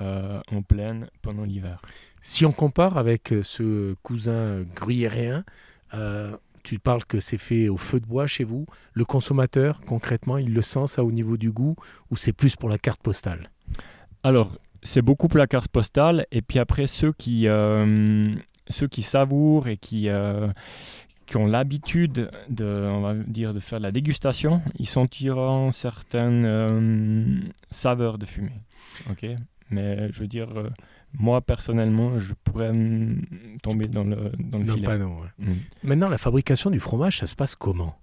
euh, 0.00 0.40
en 0.52 0.62
pleine 0.62 1.08
pendant 1.22 1.42
l'hiver. 1.42 1.82
Si 2.20 2.46
on 2.46 2.52
compare 2.52 2.98
avec 2.98 3.32
euh, 3.32 3.42
ce 3.42 3.94
cousin 4.04 4.62
gruyérien, 4.76 5.44
euh, 5.92 6.36
tu 6.62 6.78
parles 6.78 7.04
que 7.04 7.18
c'est 7.18 7.38
fait 7.38 7.68
au 7.68 7.76
feu 7.76 7.98
de 7.98 8.06
bois 8.06 8.28
chez 8.28 8.44
vous. 8.44 8.66
Le 8.92 9.04
consommateur, 9.04 9.80
concrètement, 9.80 10.38
il 10.38 10.54
le 10.54 10.62
sent 10.62 10.86
ça 10.86 11.02
au 11.02 11.10
niveau 11.10 11.36
du 11.36 11.50
goût 11.50 11.74
ou 12.12 12.16
c'est 12.16 12.32
plus 12.32 12.54
pour 12.54 12.68
la 12.68 12.78
carte 12.78 13.02
postale? 13.02 13.50
Alors, 14.22 14.56
c'est 14.84 15.02
beaucoup 15.02 15.26
pour 15.26 15.38
la 15.38 15.48
carte 15.48 15.68
postale. 15.68 16.26
Et 16.30 16.42
puis 16.42 16.60
après, 16.60 16.86
ceux 16.86 17.12
qui, 17.12 17.48
ceux 18.68 18.88
qui 18.88 19.02
savourent 19.02 19.66
et 19.66 19.78
qui, 19.78 20.08
qui 21.26 21.36
ont 21.36 21.46
l'habitude 21.46 22.30
de, 22.50 22.88
on 22.92 23.00
va 23.00 23.14
dire, 23.14 23.52
de 23.52 23.60
faire 23.60 23.80
la 23.80 23.90
dégustation, 23.90 24.62
ils 24.78 24.88
sentiront 24.88 25.72
certaines 25.72 27.52
saveurs 27.70 28.18
de 28.18 28.26
fumée. 28.26 28.60
ok? 29.10 29.26
Mais 29.70 30.12
je 30.12 30.20
veux 30.20 30.28
dire, 30.28 30.48
euh, 30.56 30.70
moi 31.18 31.40
personnellement, 31.40 32.18
je 32.18 32.34
pourrais 32.44 32.72
tomber 33.62 33.86
dans 33.86 34.04
le, 34.04 34.32
dans 34.38 34.58
le 34.58 34.64
filet. 34.64 34.98
Mm. 35.38 35.52
Maintenant, 35.82 36.08
la 36.08 36.18
fabrication 36.18 36.70
du 36.70 36.80
fromage, 36.80 37.18
ça 37.18 37.26
se 37.26 37.34
passe 37.34 37.54
comment? 37.54 37.98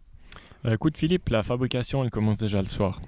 Euh, 0.65 0.73
Écoute 0.73 0.97
Philippe, 0.97 1.29
la 1.29 1.43
fabrication, 1.43 2.03
elle 2.03 2.09
commence 2.09 2.37
déjà 2.37 2.61
le 2.61 2.67
soir. 2.67 3.01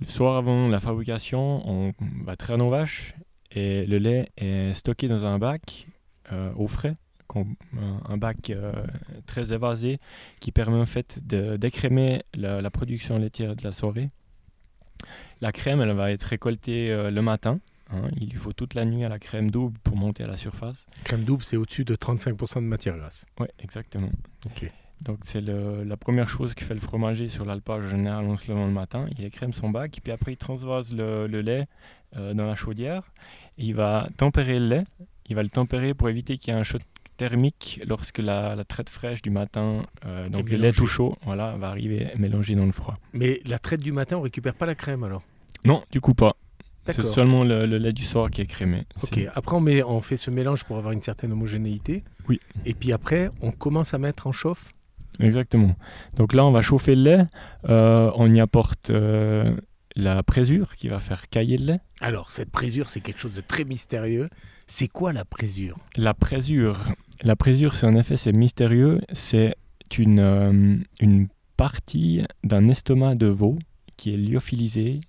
Le 0.00 0.06
soir 0.06 0.36
avant 0.36 0.68
la 0.68 0.80
fabrication, 0.80 1.68
on 1.68 1.92
va 2.24 2.36
traire 2.36 2.58
nos 2.58 2.70
vaches 2.70 3.14
et 3.50 3.84
le 3.84 3.98
lait 3.98 4.30
est 4.36 4.72
stocké 4.72 5.08
dans 5.08 5.26
un 5.26 5.38
bac 5.38 5.86
euh, 6.32 6.52
au 6.56 6.68
frais, 6.68 6.94
un 8.08 8.16
bac 8.16 8.52
très 9.26 9.52
évasé 9.52 9.98
qui 10.40 10.52
permet 10.52 10.78
en 10.78 10.86
fait 10.86 11.20
d'écrémer 11.22 12.22
la, 12.34 12.60
la, 12.60 12.70
production 12.70 13.18
laitière 13.18 13.54
de 13.54 13.62
la 13.62 13.72
soirée. 13.72 14.08
La 15.40 15.52
crème, 15.52 15.80
elle 15.80 15.92
va 15.92 16.10
être 16.10 16.24
récoltée 16.24 16.88
le 16.88 17.20
matin 17.22 17.60
Hein, 17.92 18.08
il 18.20 18.28
lui 18.28 18.38
faut 18.38 18.52
toute 18.52 18.74
la 18.74 18.84
nuit 18.84 19.04
à 19.04 19.08
la 19.08 19.18
crème 19.18 19.50
double 19.50 19.78
pour 19.82 19.96
monter 19.96 20.22
à 20.24 20.26
la 20.26 20.36
surface. 20.36 20.86
Crème 21.04 21.24
double, 21.24 21.42
c'est 21.42 21.56
au-dessus 21.56 21.84
de 21.84 21.96
35% 21.96 22.56
de 22.56 22.60
matière 22.60 22.96
grasse. 22.96 23.26
Oui, 23.38 23.46
exactement. 23.58 24.10
Donc 25.00 25.20
c'est 25.22 25.40
la 25.40 25.96
première 25.96 26.28
chose 26.28 26.54
que 26.54 26.64
fait 26.64 26.74
le 26.74 26.80
fromager 26.80 27.28
sur 27.28 27.44
l'alpage 27.44 27.88
général 27.88 28.26
en 28.26 28.36
se 28.36 28.50
levant 28.50 28.66
le 28.66 28.72
matin. 28.72 29.06
Il 29.18 29.24
écrème 29.24 29.52
son 29.52 29.70
bac, 29.70 29.96
et 29.96 30.00
puis 30.00 30.12
après 30.12 30.32
il 30.32 30.36
transvase 30.36 30.94
le, 30.94 31.26
lait 31.26 31.66
euh, 32.16 32.34
dans 32.34 32.46
la 32.46 32.54
chaudière. 32.54 33.10
il 33.56 33.74
va 33.74 34.08
tempérer 34.16 34.58
le 34.58 34.66
lait. 34.66 34.82
Il 35.26 35.36
va 35.36 35.42
le 35.42 35.48
tempérer 35.48 35.94
pour 35.94 36.08
éviter 36.08 36.36
qu'il 36.36 36.52
y 36.52 36.56
ait 36.56 36.60
un 36.60 36.64
choc 36.64 36.82
thermique 37.16 37.80
lorsque 37.86 38.18
la, 38.18 38.62
traite 38.64 38.88
fraîche 38.88 39.22
du 39.22 39.30
matin, 39.30 39.84
euh, 40.06 40.28
donc 40.28 40.50
le 40.50 40.56
lait 40.56 40.72
tout 40.72 40.86
chaud, 40.86 41.16
voilà, 41.24 41.56
va 41.56 41.68
arriver 41.68 42.08
mélanger 42.16 42.54
dans 42.54 42.66
le 42.66 42.72
froid. 42.72 42.94
Mais 43.12 43.40
la 43.44 43.58
traite 43.58 43.80
du 43.80 43.92
matin, 43.92 44.16
on 44.16 44.22
récupère 44.22 44.54
pas 44.54 44.66
la 44.66 44.74
crème 44.74 45.04
alors? 45.04 45.22
Non, 45.64 45.82
du 45.90 46.00
coup 46.00 46.14
pas. 46.14 46.36
C'est 46.88 47.02
seulement 47.04 47.44
le, 47.44 47.64
lait 47.66 47.92
du 47.92 48.04
soir 48.04 48.30
qui 48.30 48.40
est 48.40 48.46
crémé. 48.46 48.84
Ok, 49.02 49.20
après 49.34 49.56
on, 49.56 49.60
met, 49.60 49.82
on 49.82 50.00
fait 50.00 50.16
ce 50.16 50.30
mélange 50.30 50.64
pour 50.64 50.76
avoir 50.76 50.92
une 50.92 51.02
certaine 51.02 51.32
homogénéité. 51.32 52.02
Oui. 52.28 52.40
Et 52.64 52.74
puis 52.74 52.92
après, 52.92 53.30
on 53.42 53.52
commence 53.52 53.94
à 53.94 53.98
mettre 53.98 54.26
en 54.26 54.32
chauffe 54.32 54.72
Exactement. 55.20 55.76
Donc 56.16 56.32
là, 56.32 56.44
on 56.44 56.50
va 56.50 56.62
chauffer 56.62 56.94
le 56.94 57.02
lait. 57.02 57.24
Euh, 57.68 58.10
on 58.14 58.32
y 58.32 58.40
apporte 58.40 58.90
euh, 58.90 59.48
la 59.94 60.22
présure 60.22 60.76
qui 60.76 60.88
va 60.88 60.98
faire 60.98 61.28
cailler 61.28 61.58
le 61.58 61.66
lait. 61.66 61.80
Alors, 62.00 62.30
cette 62.30 62.50
présure, 62.50 62.88
c'est 62.88 63.00
quelque 63.00 63.20
chose 63.20 63.34
de 63.34 63.42
très 63.42 63.64
mystérieux. 63.64 64.30
C'est 64.66 64.88
quoi 64.88 65.12
la 65.12 65.24
présure? 65.24 65.76
La 65.96 66.14
présure, 66.14 66.78
la 67.22 67.36
présure, 67.36 67.74
c'est 67.74 67.86
en 67.86 67.96
effet, 67.96 68.16
c'est 68.16 68.32
mystérieux. 68.32 69.00
C'est 69.12 69.54
une, 69.98 70.20
euh, 70.20 70.76
une 71.00 71.28
partie 71.56 72.24
d'un 72.44 72.68
estomac 72.68 73.16
de 73.16 73.26
veau 73.26 73.58
qui 73.96 74.14
est 74.14 74.16
lyophilisé 74.16 75.00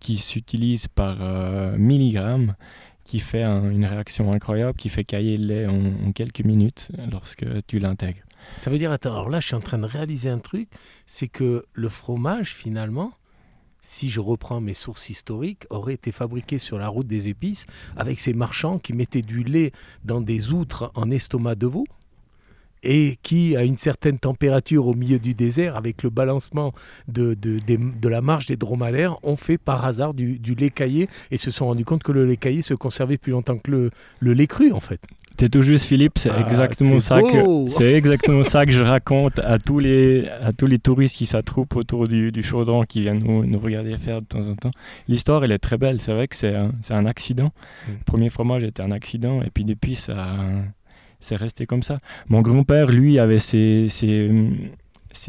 qui 0.00 0.18
s'utilise 0.18 0.88
par 0.88 1.18
euh, 1.20 1.76
milligramme, 1.76 2.56
qui 3.04 3.20
fait 3.20 3.42
une 3.42 3.84
réaction 3.84 4.32
incroyable, 4.32 4.76
qui 4.76 4.88
fait 4.88 5.04
cailler 5.04 5.36
le 5.36 5.46
lait 5.46 5.66
en, 5.66 6.12
quelques 6.12 6.44
minutes 6.44 6.92
lorsque 7.10 7.46
tu 7.66 7.78
l'intègres. 7.78 8.22
Ça 8.56 8.70
veut 8.70 8.78
dire, 8.78 8.90
attends, 8.90 9.12
alors 9.12 9.30
là, 9.30 9.40
je 9.40 9.46
suis 9.46 9.54
en 9.54 9.60
train 9.60 9.78
de 9.78 9.86
réaliser 9.86 10.30
un 10.30 10.38
truc, 10.38 10.68
c'est 11.06 11.28
que 11.28 11.66
le 11.72 11.88
fromage, 11.88 12.54
finalement, 12.54 13.12
si 13.82 14.10
je 14.10 14.20
reprends 14.20 14.60
mes 14.60 14.74
sources 14.74 15.10
historiques, 15.10 15.64
aurait 15.70 15.94
été 15.94 16.12
fabriqué 16.12 16.58
sur 16.58 16.78
la 16.78 16.88
route 16.88 17.06
des 17.06 17.28
épices 17.28 17.66
avec 17.96 18.20
ces 18.20 18.34
marchands 18.34 18.78
qui 18.78 18.92
mettaient 18.92 19.22
du 19.22 19.42
lait 19.42 19.72
dans 20.04 20.20
des 20.20 20.52
outres 20.52 20.90
en 20.94 21.10
estomac 21.10 21.54
de 21.54 21.66
veau 21.66 21.84
et 22.82 23.16
qui, 23.22 23.56
à 23.56 23.64
une 23.64 23.76
certaine 23.76 24.18
température 24.18 24.86
au 24.86 24.94
milieu 24.94 25.18
du 25.18 25.34
désert, 25.34 25.76
avec 25.76 26.02
le 26.02 26.10
balancement 26.10 26.72
de, 27.08 27.34
de, 27.34 28.08
la 28.08 28.20
marche 28.20 28.46
des 28.46 28.56
dromadaires, 28.56 29.18
ont 29.22 29.36
fait 29.36 29.58
par 29.58 29.84
hasard 29.84 30.14
du, 30.14 30.38
lait 30.58 30.70
caillé 30.70 31.08
et 31.30 31.36
se 31.36 31.50
sont 31.50 31.66
rendus 31.66 31.84
compte 31.84 32.02
que 32.02 32.12
le 32.12 32.24
lait 32.24 32.36
caillé 32.36 32.62
se 32.62 32.74
conservait 32.74 33.18
plus 33.18 33.32
longtemps 33.32 33.58
que 33.58 33.70
le, 33.70 33.90
le 34.20 34.32
lait 34.32 34.46
cru, 34.46 34.72
en 34.72 34.80
fait. 34.80 35.00
C'est 35.38 35.48
tout 35.48 35.62
juste, 35.62 35.86
Philippe. 35.86 36.18
C'est 36.18 36.28
ah, 36.28 36.40
exactement 36.40 37.00
ça 37.00 37.22
que 37.22 37.68
c'est 37.68 37.94
exactement 37.94 38.44
ça 38.44 38.66
que 38.66 38.72
je 38.72 38.82
raconte 38.82 39.38
à 39.38 39.58
tous 39.58 39.78
les 39.78 40.28
à 40.28 40.52
tous 40.52 40.66
les 40.66 40.78
touristes 40.78 41.16
qui 41.16 41.24
s'attroupent 41.24 41.76
autour 41.76 42.06
du, 42.08 42.30
du, 42.30 42.42
chaudron 42.42 42.84
qui 42.84 43.00
viennent 43.00 43.24
nous, 43.24 43.46
nous, 43.46 43.58
regarder 43.58 43.96
faire 43.96 44.20
de 44.20 44.26
temps 44.26 44.46
en 44.46 44.54
temps. 44.54 44.70
L'histoire, 45.08 45.42
elle 45.42 45.52
est 45.52 45.58
très 45.58 45.78
belle. 45.78 45.98
C'est 46.02 46.12
vrai 46.12 46.28
que 46.28 46.36
c'est 46.36 46.54
un, 46.54 46.72
un, 46.90 47.06
accident. 47.06 47.52
Mm. 47.88 47.92
Le 47.92 48.04
premier 48.04 48.28
fromage 48.28 48.64
était 48.64 48.82
un 48.82 48.90
accident, 48.90 49.40
et 49.40 49.48
puis 49.48 49.64
depuis 49.64 49.94
ça, 49.94 50.36
c'est 51.20 51.36
resté 51.36 51.66
comme 51.66 51.82
ça. 51.82 51.98
Mon 52.28 52.40
grand-père, 52.40 52.86
lui, 52.86 53.18
avait 53.18 53.38
ses, 53.38 53.88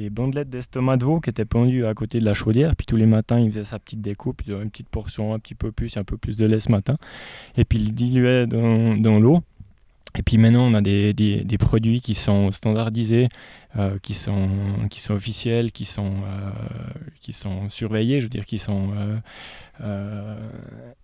bandelettes 0.10 0.50
d'estomac 0.50 0.98
de 0.98 1.06
veau 1.06 1.20
qui 1.20 1.30
étaient 1.30 1.46
pendues 1.46 1.86
à 1.86 1.94
côté 1.94 2.20
de 2.20 2.26
la 2.26 2.34
chaudière. 2.34 2.76
Puis 2.76 2.86
tous 2.86 2.98
les 2.98 3.06
matins, 3.06 3.40
il 3.40 3.50
faisait 3.52 3.64
sa 3.64 3.80
petite 3.80 4.02
découpe, 4.02 4.42
une 4.48 4.70
petite 4.70 4.90
portion, 4.90 5.34
un 5.34 5.40
petit 5.40 5.56
peu 5.56 5.72
plus, 5.72 5.98
un 5.98 6.04
peu 6.04 6.18
plus 6.18 6.38
de 6.38 6.46
lait 6.46 6.60
ce 6.60 6.72
matin. 6.72 6.98
Et 7.58 7.66
puis 7.66 7.80
il 7.80 7.94
diluait 7.94 8.48
dans, 8.48 8.96
dans 8.98 9.20
l'eau. 9.20 9.42
Et 10.18 10.24
puis 10.24 10.38
maintenant, 10.38 10.65
on 10.65 10.74
a 10.74 10.82
des, 10.82 11.13
des, 11.13 11.58
produits 11.58 12.01
qui 12.01 12.15
sont 12.15 12.51
standardisés, 12.51 13.30
euh, 13.77 13.98
qui, 14.01 14.13
sont, 14.13 14.50
qui 14.89 15.00
sont 15.00 15.13
officiels, 15.13 15.72
qui 15.72 15.86
sont, 15.86 16.15
euh, 16.25 16.51
qui 17.22 17.32
sont 17.32 17.70
surveillés, 17.70 18.20
je 18.20 18.25
veux 18.25 18.30
dire, 18.30 18.46
qui 18.46 18.60
sont 18.60 18.91
euh, 19.82 20.41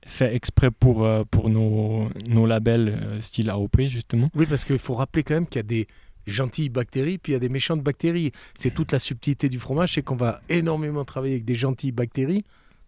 faits 0.06 0.34
exprès 0.34 0.72
pour, 0.72 1.08
pour 1.32 1.50
nos, 1.50 2.10
nos 2.28 2.46
labels 2.46 3.18
style 3.20 3.50
AOP, 3.50 3.84
justement. 3.88 4.30
Oui, 4.36 4.46
parce 4.46 4.66
qu'il 4.66 4.80
faut 4.80 4.94
rappeler 4.94 5.24
quand 5.24 5.36
même 5.36 5.48
qu'il 5.48 5.60
y 5.60 5.60
a 5.60 5.64
des 5.64 5.88
gentilles 6.26 6.70
bactéries, 6.70 7.18
puis 7.18 7.32
il 7.32 7.36
y 7.36 7.38
a 7.38 7.40
des 7.40 7.50
méchantes 7.50 7.82
bactéries. 7.82 8.34
C'est 8.56 8.74
toute 8.74 8.92
la 8.92 9.00
subtilité 9.00 9.48
du 9.48 9.60
fromage, 9.60 9.94
c'est 9.94 10.02
qu'on 10.02 10.18
va 10.18 10.42
énormément 10.50 11.06
travailler 11.06 11.36
avec 11.36 11.46
des 11.46 11.56
gentilles 11.56 11.94
bactéries 11.94 12.44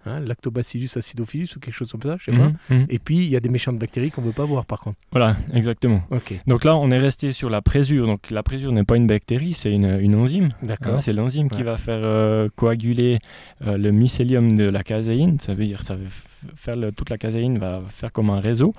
Hein, 0.05 0.21
lactobacillus 0.21 0.91
acidophilus 0.95 1.57
ou 1.57 1.59
quelque 1.59 1.73
chose 1.73 1.91
comme 1.91 2.01
ça, 2.01 2.15
je 2.17 2.31
sais 2.31 2.31
pas. 2.31 2.47
Mhm, 2.47 2.55
mhm. 2.69 2.85
Et 2.87 2.99
puis 2.99 3.17
il 3.17 3.29
y 3.29 3.35
a 3.35 3.41
des 3.41 3.49
méchantes 3.49 3.77
bactéries 3.77 4.11
qu'on 4.11 4.21
ne 4.21 4.27
veut 4.27 4.33
pas 4.33 4.45
voir 4.45 4.65
par 4.65 4.79
contre. 4.79 4.97
Voilà, 5.11 5.35
exactement. 5.53 6.01
Donc 6.47 6.63
là, 6.63 6.77
on 6.77 6.89
est 6.89 6.97
resté 6.97 7.33
sur 7.33 7.49
la 7.49 7.61
présure. 7.61 8.07
Donc 8.07 8.31
la 8.31 8.41
présure 8.41 8.71
n'est 8.71 8.85
pas 8.85 8.95
une 8.95 9.07
bactérie, 9.07 9.53
c'est 9.53 9.73
une, 9.73 9.99
une, 9.99 10.15
enzyme. 10.15 10.53
D'accord. 10.63 10.95
Hein, 10.95 10.99
c'est 11.01 11.11
l'enzyme 11.11 11.49
qui 11.49 11.63
va 11.63 11.75
faire 11.75 11.99
euh, 12.01 12.47
coaguler 12.55 13.19
euh, 13.67 13.77
le 13.77 13.91
mycélium 13.91 14.55
de 14.55 14.69
la 14.69 14.83
caséine. 14.83 15.37
Ça 15.41 15.53
veut 15.53 15.65
dire 15.65 15.81
ça 15.81 15.95
veut 15.95 16.07
faire 16.55 16.75
toute 16.95 17.09
la 17.09 17.17
caséine 17.17 17.57
va 17.57 17.81
faire 17.89 18.11
comme 18.11 18.29
un 18.29 18.39
réseau 18.39 18.73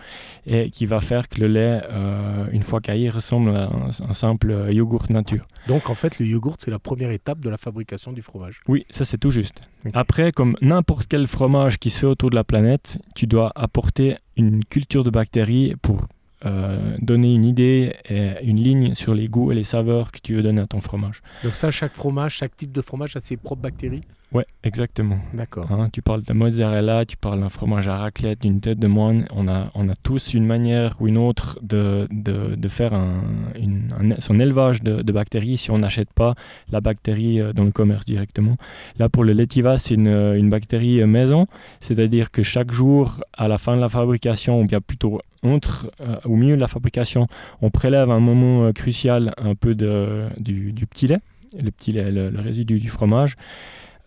et 0.46 0.70
qui 0.70 0.86
va 0.86 1.00
faire 1.00 1.28
que 1.28 1.40
le 1.40 1.48
lait, 1.48 1.82
euh, 1.90 2.46
une 2.52 2.62
fois 2.62 2.80
caillé, 2.80 3.10
ressemble 3.10 3.54
à 3.54 3.70
un, 3.70 4.14
simple 4.14 4.68
yogourt 4.70 5.04
nature. 5.10 5.46
Donc 5.66 5.90
en 5.90 5.94
fait, 5.94 6.18
le 6.18 6.26
yogourt, 6.26 6.56
c'est 6.58 6.70
la 6.70 6.78
première 6.78 7.10
étape 7.10 7.40
de 7.40 7.50
la 7.50 7.58
fabrication 7.58 8.12
du 8.12 8.22
fromage. 8.22 8.60
Oui, 8.68 8.86
ça 8.90 9.04
c'est 9.04 9.18
tout 9.18 9.30
juste. 9.30 9.60
Après, 9.94 10.32
comme 10.32 10.56
n'importe 10.60 11.09
quel 11.10 11.26
fromage 11.26 11.78
qui 11.78 11.90
se 11.90 11.98
fait 11.98 12.06
autour 12.06 12.30
de 12.30 12.36
la 12.36 12.44
planète, 12.44 12.98
tu 13.16 13.26
dois 13.26 13.50
apporter 13.56 14.16
une 14.36 14.64
culture 14.64 15.02
de 15.02 15.10
bactéries 15.10 15.74
pour 15.82 16.06
euh, 16.46 16.96
donner 17.00 17.34
une 17.34 17.44
idée 17.44 17.96
et 18.08 18.42
une 18.44 18.62
ligne 18.62 18.94
sur 18.94 19.12
les 19.12 19.28
goûts 19.28 19.50
et 19.50 19.56
les 19.56 19.64
saveurs 19.64 20.12
que 20.12 20.20
tu 20.22 20.36
veux 20.36 20.42
donner 20.42 20.62
à 20.62 20.68
ton 20.68 20.80
fromage. 20.80 21.20
Donc 21.42 21.54
ça, 21.56 21.72
chaque 21.72 21.92
fromage, 21.92 22.34
chaque 22.34 22.56
type 22.56 22.70
de 22.70 22.80
fromage 22.80 23.16
a 23.16 23.20
ses 23.20 23.36
propres 23.36 23.60
bactéries? 23.60 24.04
Ouais, 24.32 24.46
exactement. 24.62 25.18
D'accord. 25.34 25.72
Hein, 25.72 25.88
tu 25.92 26.02
parles 26.02 26.22
de 26.22 26.32
mozzarella, 26.32 27.04
tu 27.04 27.16
parles 27.16 27.40
d'un 27.40 27.48
fromage 27.48 27.88
à 27.88 27.96
raclette, 27.96 28.42
d'une 28.42 28.60
tête 28.60 28.78
de 28.78 28.86
moine. 28.86 29.24
On 29.34 29.48
a, 29.48 29.72
on 29.74 29.88
a 29.88 29.94
tous 29.96 30.34
une 30.34 30.46
manière 30.46 30.94
ou 31.00 31.08
une 31.08 31.18
autre 31.18 31.58
de, 31.62 32.06
de, 32.12 32.54
de 32.54 32.68
faire 32.68 32.94
un, 32.94 33.22
une, 33.58 34.16
son 34.20 34.38
élevage 34.38 34.82
de, 34.82 35.02
de 35.02 35.12
bactéries 35.12 35.56
si 35.56 35.72
on 35.72 35.78
n'achète 35.78 36.12
pas 36.12 36.36
la 36.70 36.80
bactérie 36.80 37.40
euh, 37.40 37.52
dans 37.52 37.64
le 37.64 37.72
commerce 37.72 38.04
directement. 38.04 38.56
Là, 38.98 39.08
pour 39.08 39.24
le 39.24 39.32
Letiva, 39.32 39.78
c'est 39.78 39.94
une, 39.94 40.06
une 40.06 40.48
bactérie 40.48 41.04
maison, 41.06 41.46
c'est-à-dire 41.80 42.30
que 42.30 42.44
chaque 42.44 42.70
jour, 42.70 43.20
à 43.36 43.48
la 43.48 43.58
fin 43.58 43.74
de 43.74 43.80
la 43.80 43.88
fabrication, 43.88 44.60
ou 44.60 44.64
bien 44.64 44.80
plutôt 44.80 45.20
entre, 45.42 45.90
euh, 46.00 46.16
au 46.24 46.36
milieu 46.36 46.54
de 46.54 46.60
la 46.60 46.68
fabrication, 46.68 47.26
on 47.62 47.70
prélève 47.70 48.10
un 48.10 48.20
moment 48.20 48.66
euh, 48.66 48.72
crucial 48.72 49.34
un 49.38 49.56
peu 49.56 49.74
de, 49.74 50.26
du, 50.38 50.72
du, 50.72 50.86
petit 50.86 51.08
lait, 51.08 51.18
le 51.60 51.72
petit 51.72 51.90
lait, 51.90 52.12
le 52.12 52.30
résidu 52.38 52.78
du 52.78 52.90
fromage. 52.90 53.36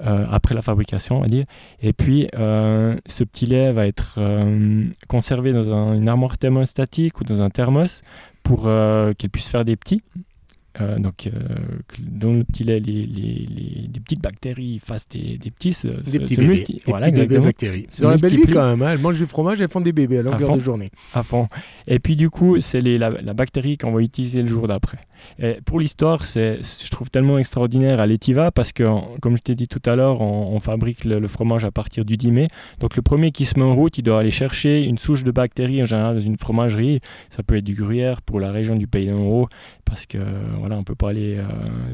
Euh, 0.01 0.25
après 0.29 0.55
la 0.55 0.62
fabrication, 0.62 1.17
on 1.17 1.21
va 1.21 1.27
dire. 1.27 1.45
Et 1.81 1.93
puis, 1.93 2.27
euh, 2.35 2.95
ce 3.05 3.23
petit 3.23 3.45
lait 3.45 3.71
va 3.71 3.88
être 3.88 4.15
euh, 4.17 4.85
conservé 5.07 5.51
dans 5.51 5.93
une 5.93 6.09
armoire 6.09 6.38
thermostatique 6.38 7.19
ou 7.21 7.23
dans 7.23 7.41
un 7.41 7.50
thermos 7.50 8.01
pour 8.41 8.69
qu'il 9.17 9.29
puisse 9.29 9.47
faire 9.47 9.63
des 9.63 9.75
petits. 9.75 10.01
Donc, 10.97 11.29
dans 12.01 12.33
le 12.33 12.43
petit 12.43 12.63
lait, 12.63 12.79
les, 12.79 13.03
les, 13.03 13.45
les, 13.93 14.00
petites 14.01 14.21
bactéries 14.21 14.81
fassent 14.83 15.07
des, 15.07 15.38
des 15.38 15.51
petits, 15.51 15.77
des 15.83 16.19
petits 16.19 16.35
bébés, 16.35 16.65
voilà, 16.88 17.12
des 17.12 17.25
bébés 17.25 17.39
bactéries. 17.39 17.88
Dans 18.01 18.09
la 18.09 18.17
belle 18.17 18.35
vie 18.35 18.51
quand 18.51 18.67
même, 18.67 18.81
hein. 18.81 18.91
elles 18.91 19.00
mangent 19.00 19.19
du 19.19 19.27
fromage, 19.27 19.62
elles 19.62 19.69
font 19.69 19.81
des 19.81 19.93
bébés 19.93 20.17
à 20.17 20.21
longueur 20.23 20.57
de 20.57 20.62
journée. 20.62 20.89
À 21.13 21.21
fond. 21.21 21.47
Et 21.88 22.00
puis 22.00 22.15
du 22.15 22.29
coup, 22.29 22.59
c'est 22.59 22.81
la, 22.81 23.12
la, 23.12 23.33
bactérie 23.33 23.77
qu'on 23.77 23.91
va 23.91 24.01
utiliser 24.01 24.41
le 24.41 24.47
jour 24.47 24.67
d'après. 24.67 24.97
Et 25.39 25.60
pour 25.65 25.79
l'histoire, 25.79 26.25
c'est, 26.25 26.60
je 26.63 26.89
trouve 26.91 27.10
tellement 27.10 27.38
extraordinaire 27.38 28.00
à 28.00 28.05
l'Etiva 28.05 28.51
parce 28.51 28.72
que, 28.72 28.84
comme 29.22 29.38
je 29.38 29.41
t'ai 29.41 29.55
dit 29.55 29.67
tout 29.67 29.82
à 29.86 29.96
l'heure, 29.96 30.22
on, 30.22 30.60
fabrique 30.60 31.05
le, 31.05 31.27
fromage 31.27 31.65
à 31.65 31.72
partir 31.72 32.05
du 32.05 32.17
10 32.17 32.32
mai. 32.32 32.48
Donc 32.79 32.96
le 32.96 33.01
premier 33.01 33.32
qui 33.32 33.46
se 33.46 33.60
met 33.60 33.65
en 33.65 33.75
route, 33.75 33.98
il 33.98 34.03
doit 34.03 34.20
aller 34.20 34.32
chercher 34.32 34.84
une 34.84 34.98
souche 34.98 35.24
de 35.24 35.32
bactéries 35.32 35.82
en 35.82 35.86
général 35.86 36.15
dans 36.15 36.22
une 36.22 36.38
fromagerie. 36.38 37.00
Ça 37.29 37.43
peut 37.43 37.58
être 37.58 37.63
du 37.63 37.74
gruyère 37.74 38.22
pour 38.22 38.39
la 38.39 38.51
région 38.51 38.75
du 38.75 38.88
Pays 38.88 39.08
d'en 39.08 39.20
Haut 39.20 39.48
parce 39.86 40.05
que 40.05 40.17
voilà, 40.60 40.77
on 40.77 40.84
peut 40.84 40.96
pas 40.96 41.10
aller 41.10 41.38
euh, 41.38 41.43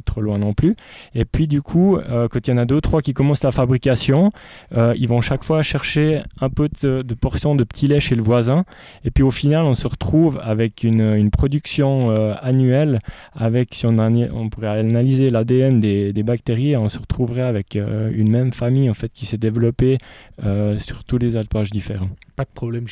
trop 0.06 0.22
loin 0.22 0.38
non 0.38 0.54
plus. 0.54 0.76
Et 1.16 1.26
puis 1.26 1.48
du 1.48 1.62
coup, 1.62 1.98
euh, 1.98 2.28
quand 2.28 2.48
il 2.48 2.52
y 2.52 2.54
en 2.54 2.58
a 2.58 2.66
deux, 2.66 2.82
trois 2.82 3.02
qui 3.02 3.14
commencent 3.14 3.44
la 3.44 3.52
fabrication, 3.52 4.32
euh, 4.76 4.94
ils 4.98 5.08
vont 5.08 5.22
chaque 5.22 5.44
fois 5.44 5.62
chercher 5.64 6.22
un 6.40 6.50
peu 6.50 6.70
de, 6.82 7.02
de 7.02 7.14
portions 7.14 7.56
de 7.56 7.64
petit 7.64 7.88
lait 7.88 8.00
chez 8.00 8.16
le 8.16 8.22
voisin. 8.22 8.64
Et 9.04 9.12
puis 9.12 9.24
au 9.24 9.32
final, 9.32 9.64
on 9.66 9.74
se 9.74 9.88
retrouve 9.88 10.40
avec 10.42 10.84
une 10.84 11.32
production 11.32 12.10
annuelle, 12.42 13.00
avec 13.36 13.74
si 13.74 13.86
on, 13.86 13.98
on 13.98 14.50
pourrait 14.50 14.80
analyser 14.80 15.30
l'ADN 15.30 15.80
des, 15.80 16.14
des, 16.14 16.24
bactéries, 16.24 16.76
on 16.78 16.90
se 16.90 17.00
retrouverait 17.00 17.42
avec 17.42 17.76
une 17.76 18.30
même 18.30 18.52
famille 18.52 18.90
en 18.90 18.94
fait 18.94 19.12
qui 19.12 19.26
s'est 19.26 19.38
développée 19.38 19.98
sur 20.78 21.04
tous 21.04 21.18
les 21.18 21.36
alpages 21.36 21.72
différents 21.72 22.10
pas 22.40 22.46
de 22.46 22.52
problème 22.54 22.86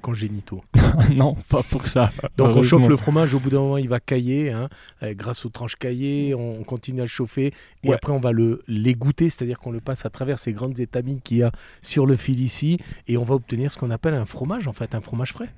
congénitaux. 0.00 0.62
non, 1.16 1.36
pas 1.48 1.64
pour 1.64 1.88
ça. 1.88 2.12
Donc 2.36 2.54
on 2.54 2.62
chauffe 2.62 2.86
le 2.86 2.96
fromage, 2.96 3.34
au 3.34 3.40
bout 3.40 3.50
d'un 3.50 3.58
moment 3.58 3.76
il 3.76 3.88
va 3.88 3.98
cailler, 3.98 4.52
hein, 4.52 4.68
euh, 5.02 5.14
grâce 5.14 5.44
aux 5.44 5.48
tranches 5.48 5.74
caillées, 5.74 6.32
on 6.32 6.62
continue 6.62 7.00
à 7.00 7.02
le 7.02 7.08
chauffer, 7.08 7.52
et 7.82 7.92
après 7.92 8.12
on 8.12 8.20
va 8.20 8.30
le 8.30 8.62
l'égoutter, 8.68 9.30
c'est-à-dire 9.30 9.58
qu'on 9.58 9.72
le 9.72 9.80
passe 9.80 10.06
à 10.06 10.10
travers 10.10 10.38
ces 10.38 10.52
grandes 10.52 10.78
étamines 10.78 11.20
qu'il 11.20 11.38
y 11.38 11.42
a 11.42 11.50
sur 11.82 12.06
le 12.06 12.14
fil 12.14 12.38
ici, 12.38 12.78
et 13.08 13.16
on 13.16 13.24
va 13.24 13.34
obtenir 13.34 13.72
ce 13.72 13.78
qu'on 13.78 13.90
appelle 13.90 14.14
un 14.14 14.26
fromage, 14.26 14.68
en 14.68 14.72
fait, 14.72 14.94
un 14.94 15.00
fromage 15.00 15.32
frais. 15.32 15.48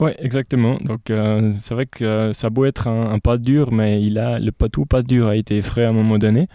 Oui, 0.00 0.10
exactement. 0.18 0.78
Donc 0.80 1.10
euh, 1.10 1.52
c'est 1.54 1.74
vrai 1.74 1.86
que 1.86 2.04
euh, 2.04 2.32
ça 2.32 2.50
peut 2.50 2.66
être 2.66 2.88
un, 2.88 3.12
un, 3.12 3.18
pâte 3.18 3.42
dur, 3.42 3.70
mais 3.70 4.02
il 4.02 4.18
a 4.18 4.38
le 4.38 4.50
tout 4.68 4.86
pâte 4.86 5.06
dur 5.06 5.28
a 5.28 5.36
été 5.36 5.60
frais 5.62 5.84
à 5.84 5.90
un 5.90 5.92
moment 5.92 6.18
donné. 6.18 6.48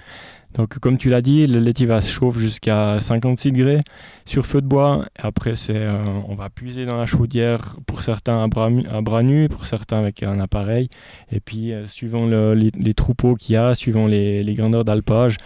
Donc, 0.56 0.80
comme 0.80 0.98
tu 0.98 1.10
l'as 1.10 1.22
dit, 1.22 1.44
le 1.44 1.60
laitier 1.60 1.88
se 2.00 2.08
chauffe 2.08 2.38
jusqu'à 2.38 2.98
56 3.02 3.52
degrés 3.52 3.82
sur 4.24 4.46
feu 4.46 4.62
de 4.62 4.68
bois. 4.68 5.06
Après, 5.20 5.54
c'est, 5.54 5.75
euh, 5.75 6.02
on 6.30 6.36
va 6.36 6.50
puiser 6.50 6.86
dans 6.86 6.96
la 6.98 7.06
chaudière, 7.06 7.75
pour 7.86 8.02
certains 8.02 8.42
à 8.42 8.48
bras, 8.48 8.70
à 8.90 9.02
bras 9.02 9.22
nus, 9.22 9.50
pour 9.50 9.66
certains 9.66 10.00
avec 10.00 10.24
un 10.24 10.40
appareil. 10.40 10.88
Et 11.30 11.42
puis, 11.42 11.74
euh, 11.74 11.86
suivant 11.88 12.25
les, 12.25 12.94
troupeaux 12.94 13.36
qu'il 13.36 13.56
y 13.56 13.58
a, 13.58 13.75
suivant 13.75 14.08
les, 14.08 14.54
grandeurs 14.56 14.86
d'alpage, 14.86 15.38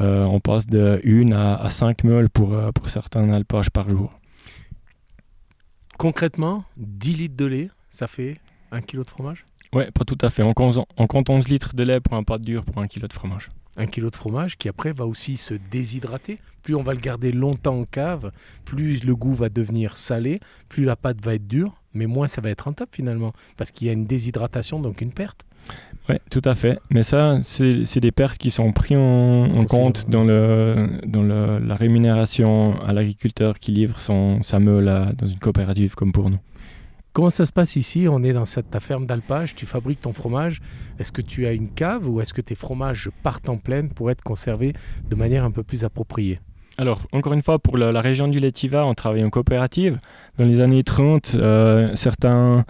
euh, 0.00 0.26
on 0.28 0.38
passe 0.38 0.68
de 0.68 1.00
1 1.04 1.32
à, 1.32 1.68
5 1.68 2.04
meules 2.04 2.30
pour, 2.30 2.56
pour 2.72 2.88
certains 2.88 3.32
alpages 3.32 3.70
par 3.70 3.88
jour. 3.88 4.21
Concrètement, 5.98 6.64
10 6.76 7.14
litres 7.14 7.36
de 7.36 7.46
lait, 7.46 7.70
ça 7.90 8.06
fait 8.06 8.40
1 8.70 8.80
kg 8.82 9.04
de 9.04 9.10
fromage? 9.10 9.44
Oui, 9.72 9.84
pas 9.92 10.04
tout 10.04 10.18
à 10.20 10.30
fait. 10.30 10.42
On 10.42 10.52
compte, 10.52 10.78
on 10.96 11.06
compte 11.06 11.30
11 11.30 11.48
litres 11.48 11.74
de 11.74 11.82
lait 11.82 12.00
pour 12.00 12.14
un 12.14 12.24
pâte 12.24 12.42
dur 12.42 12.64
pour 12.64 12.82
1 12.82 12.88
kg 12.88 13.06
de 13.06 13.12
fromage 13.12 13.48
un 13.76 13.86
kilo 13.86 14.10
de 14.10 14.16
fromage 14.16 14.56
qui 14.56 14.68
après 14.68 14.92
va 14.92 15.06
aussi 15.06 15.36
se 15.36 15.54
déshydrater. 15.54 16.38
Plus 16.62 16.74
on 16.74 16.82
va 16.82 16.94
le 16.94 17.00
garder 17.00 17.32
longtemps 17.32 17.78
en 17.80 17.84
cave, 17.84 18.30
plus 18.64 19.04
le 19.04 19.16
goût 19.16 19.34
va 19.34 19.48
devenir 19.48 19.98
salé, 19.98 20.40
plus 20.68 20.84
la 20.84 20.96
pâte 20.96 21.20
va 21.20 21.34
être 21.34 21.48
dure, 21.48 21.82
mais 21.94 22.06
moins 22.06 22.28
ça 22.28 22.40
va 22.40 22.50
être 22.50 22.62
rentable 22.62 22.90
finalement, 22.92 23.32
parce 23.56 23.70
qu'il 23.70 23.86
y 23.86 23.90
a 23.90 23.92
une 23.92 24.06
déshydratation, 24.06 24.80
donc 24.80 25.00
une 25.00 25.12
perte. 25.12 25.44
Oui, 26.08 26.16
tout 26.30 26.42
à 26.44 26.54
fait. 26.54 26.80
Mais 26.90 27.02
ça, 27.02 27.38
c'est 27.42 28.00
des 28.00 28.10
pertes 28.10 28.38
qui 28.38 28.50
sont 28.50 28.72
prises 28.72 28.96
en, 28.96 29.64
compte 29.66 30.10
dans, 30.10 30.24
le, 30.24 31.00
dans 31.06 31.22
le, 31.22 31.58
la 31.58 31.76
rémunération 31.76 32.80
à 32.82 32.92
l'agriculteur 32.92 33.60
qui 33.60 33.70
livre 33.72 34.00
son, 34.00 34.42
sa 34.42 34.58
meule 34.58 35.14
dans 35.16 35.26
une 35.26 35.38
coopérative 35.38 35.94
comme 35.94 36.12
pour 36.12 36.28
nous. 36.28 36.38
Comment 37.12 37.30
ça 37.30 37.44
se 37.44 37.52
passe 37.52 37.76
ici? 37.76 38.08
On 38.08 38.22
est 38.24 38.32
dans 38.32 38.46
cette, 38.46 38.70
ta 38.70 38.80
ferme 38.80 39.04
d'alpage, 39.04 39.54
tu 39.54 39.66
fabriques 39.66 40.00
ton 40.00 40.14
fromage. 40.14 40.60
Est-ce 40.98 41.12
que 41.12 41.20
tu 41.20 41.46
as 41.46 41.52
une 41.52 41.68
cave 41.68 42.08
ou 42.08 42.22
est-ce 42.22 42.32
que 42.32 42.40
tes 42.40 42.54
fromages 42.54 43.10
partent 43.22 43.50
en 43.50 43.58
pleine 43.58 43.90
pour 43.90 44.10
être 44.10 44.22
conservés 44.22 44.72
de 45.10 45.14
manière 45.14 45.44
un 45.44 45.50
peu 45.50 45.62
plus 45.62 45.84
appropriée? 45.84 46.40
Alors, 46.78 47.02
encore 47.12 47.34
une 47.34 47.42
fois, 47.42 47.58
pour 47.58 47.76
la, 47.76 48.00
région 48.00 48.28
du 48.28 48.40
Letiva, 48.40 48.86
on 48.86 48.94
travaille 48.94 49.24
en 49.24 49.28
coopérative. 49.28 49.98
Dans 50.38 50.46
les 50.46 50.62
années 50.62 50.82
30, 50.82 51.34
euh, 51.34 51.90
certains 51.94 52.64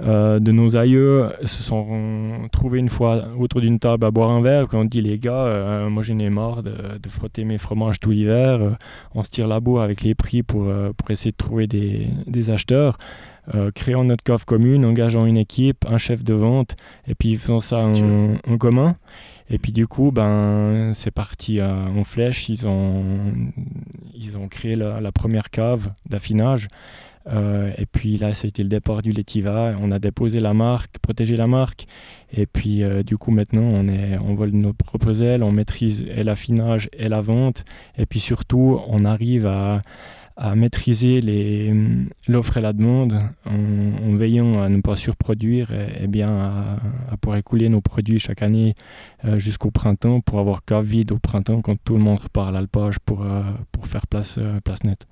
euh, 0.00 0.38
de 0.40 0.52
nos 0.52 0.76
aïeux 0.76 1.30
se 1.44 1.62
sont 1.62 2.48
trouvés 2.52 2.78
une 2.78 2.88
fois 2.88 3.28
autour 3.38 3.60
d'une 3.60 3.78
table 3.78 4.04
à 4.04 4.10
boire 4.10 4.30
un 4.30 4.42
verre. 4.42 4.66
Quand 4.68 4.80
on 4.80 4.84
dit 4.84 5.00
les 5.00 5.18
gars, 5.18 5.32
euh, 5.32 5.88
moi 5.88 6.02
j'en 6.02 6.18
ai 6.18 6.28
marre 6.28 6.62
de, 6.62 6.72
frotter 7.08 7.44
mes 7.44 7.58
fromages 7.58 8.00
tout 8.00 8.10
l'hiver. 8.10 8.76
on 9.14 9.22
se 9.22 9.30
tire 9.30 9.48
la 9.48 9.60
bourre 9.60 9.80
avec 9.80 10.02
les 10.02 10.14
prix 10.14 10.42
pour, 10.42 10.70
pour 10.96 11.10
essayer 11.10 11.30
de 11.30 11.36
trouver 11.36 11.66
des, 11.66 12.08
des 12.26 12.50
acheteurs. 12.50 12.98
créons 13.74 14.04
notre 14.04 14.24
coffre 14.24 14.44
commune, 14.44 14.84
engageant 14.84 15.24
une 15.24 15.38
équipe, 15.38 15.86
un 15.88 15.98
chef 15.98 16.24
de 16.24 16.34
vente, 16.34 16.76
et 17.06 17.14
puis 17.14 17.36
faisons 17.36 17.60
ça 17.60 17.86
en, 17.86 18.34
en 18.46 18.58
commun. 18.58 18.94
Et 19.48 19.58
puis 19.58 19.72
du 19.72 19.86
coup, 19.86 20.10
ben, 20.10 20.90
c'est 20.92 21.12
parti 21.12 21.62
en 21.62 22.02
flèche. 22.04 22.48
Ils 22.48 22.66
ont, 22.66 23.04
ils 24.14 24.36
ont 24.36 24.48
créé 24.48 24.74
la, 24.74 25.12
première 25.12 25.50
cave 25.50 25.92
d'affinage. 26.08 26.68
Euh, 27.28 27.70
et 27.76 27.86
puis 27.86 28.18
là, 28.18 28.34
ça 28.34 28.46
a 28.46 28.48
été 28.48 28.62
le 28.62 28.68
départ 28.68 29.02
du 29.02 29.12
Letiva. 29.12 29.72
On 29.80 29.90
a 29.90 29.98
déposé 29.98 30.40
la 30.40 30.52
marque, 30.52 30.98
protégé 30.98 31.36
la 31.36 31.46
marque. 31.46 31.86
Et 32.32 32.46
puis 32.46 32.82
euh, 32.82 33.02
du 33.02 33.16
coup, 33.16 33.30
maintenant, 33.30 33.62
on, 33.62 33.88
est, 33.88 34.18
on 34.18 34.34
vole 34.34 34.50
nos 34.50 34.72
propres 34.72 35.22
ailes, 35.22 35.42
on 35.42 35.52
maîtrise 35.52 36.06
et 36.08 36.22
l'affinage 36.22 36.88
et 36.92 37.08
la 37.08 37.20
vente. 37.20 37.64
Et 37.98 38.06
puis 38.06 38.20
surtout, 38.20 38.80
on 38.88 39.04
arrive 39.04 39.46
à, 39.46 39.82
à 40.36 40.54
maîtriser 40.54 41.20
l'offre 42.28 42.58
et 42.58 42.60
la 42.60 42.74
demande 42.74 43.18
en, 43.46 44.14
veillant 44.14 44.62
à 44.62 44.68
ne 44.68 44.80
pas 44.80 44.94
surproduire 44.94 45.72
et, 45.72 46.06
bien 46.06 46.28
à, 46.28 47.16
pouvoir 47.20 47.38
écouler 47.38 47.68
nos 47.68 47.80
produits 47.80 48.18
chaque 48.18 48.42
année 48.42 48.74
euh, 49.24 49.38
jusqu'au 49.38 49.70
printemps 49.70 50.20
pour 50.20 50.38
avoir 50.38 50.64
cas 50.64 50.82
vide 50.82 51.12
au 51.12 51.18
printemps 51.18 51.62
quand 51.62 51.76
tout 51.82 51.94
le 51.94 52.00
monde 52.00 52.18
repart 52.18 52.50
à 52.50 52.52
l'alpage 52.52 52.98
pour, 52.98 53.22
euh, 53.22 53.42
pour 53.72 53.86
faire 53.86 54.06
place, 54.06 54.36
euh, 54.38 54.60
place 54.60 54.84
nette. 54.84 55.06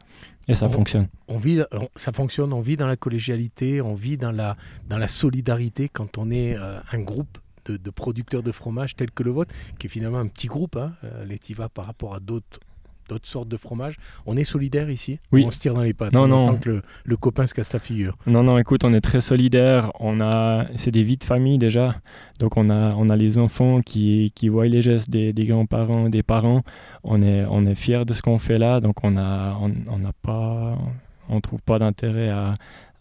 Et 0.47 0.55
ça 0.55 0.69
fonctionne. 0.69 1.09
On 1.27 1.39
vit, 1.39 1.63
ça 1.97 2.13
fonctionne, 2.13 2.53
on 2.53 2.61
vit 2.61 2.77
dans 2.77 2.87
la 2.87 2.97
collégialité, 2.97 3.81
on 3.81 3.95
vit 3.95 4.19
dans 4.19 4.33
la, 4.33 4.59
dans 4.87 4.99
la 4.99 5.09
solidarité 5.09 5.89
quand 5.89 6.19
on 6.19 6.31
est 6.31 6.55
un 6.55 7.01
groupe 7.01 7.39
de, 7.65 7.91
producteurs 7.91 8.43
de 8.43 8.53
fromage 8.53 8.95
tel 8.95 9.11
que 9.11 9.23
le 9.23 9.31
vôtre, 9.31 9.55
qui 9.79 9.87
est 9.87 9.91
finalement 9.91 10.19
un 10.19 10.27
petit 10.27 10.49
groupe, 10.49 10.77
hein, 10.77 10.93
Letiva 11.27 11.71
par 11.71 11.87
rapport 11.87 12.15
à 12.15 12.21
d'autres 12.21 12.61
d'autres 13.09 13.27
sortes 13.29 13.49
de 13.49 13.57
fromages. 13.57 13.97
On 14.27 14.37
est 14.37 14.45
solidaire 14.45 14.91
ici 14.91 15.19
Oui. 15.33 15.45
On 15.47 15.51
se 15.51 15.59
tire 15.59 15.75
dans 15.75 15.83
les 15.83 15.95
pattes 15.95 16.13
non, 16.13 16.27
non. 16.27 16.47
tant 16.47 16.57
que 16.57 16.83
le, 17.05 17.17
copain 17.17 17.47
se 17.47 17.55
casse 17.55 17.73
la 17.73 17.79
figure? 17.79 18.17
Non, 18.27 18.43
non, 18.43 18.59
écoute, 18.59 18.85
on 18.85 18.93
est 18.95 19.01
très 19.01 19.21
solidaire. 19.21 19.93
On 20.01 20.21
a, 20.21 20.67
c'est 20.77 20.91
des 20.91 21.03
vies 21.03 21.17
de 21.17 21.25
famille 21.25 21.59
déjà. 21.59 21.97
Donc 22.39 22.57
on 22.57 22.71
a, 22.71 22.95
on 22.95 23.09
a 23.09 23.17
les 23.17 23.39
enfants 23.39 23.81
qui, 23.81 24.33
qui 24.35 24.49
voient 24.49 24.67
les 24.67 24.83
gestes 24.83 25.11
des, 25.11 25.33
des 25.33 25.45
grands-parents, 25.45 26.09
des 26.09 26.23
parents. 26.23 26.63
On 27.03 27.23
est, 27.23 27.45
on 27.49 27.65
est 27.65 27.75
fiers 27.75 28.05
de 28.05 28.15
ce 28.15 28.23
qu'on 28.23 28.39
fait 28.39 28.59
là. 28.59 28.81
Donc 28.81 29.05
on 29.05 29.17
a, 29.17 29.59
on 29.61 29.99
n'a 29.99 30.13
pas, 30.23 30.77
on 31.29 31.41
trouve 31.41 31.63
pas 31.63 31.79
d'intérêt 31.79 32.29
à, 32.29 32.55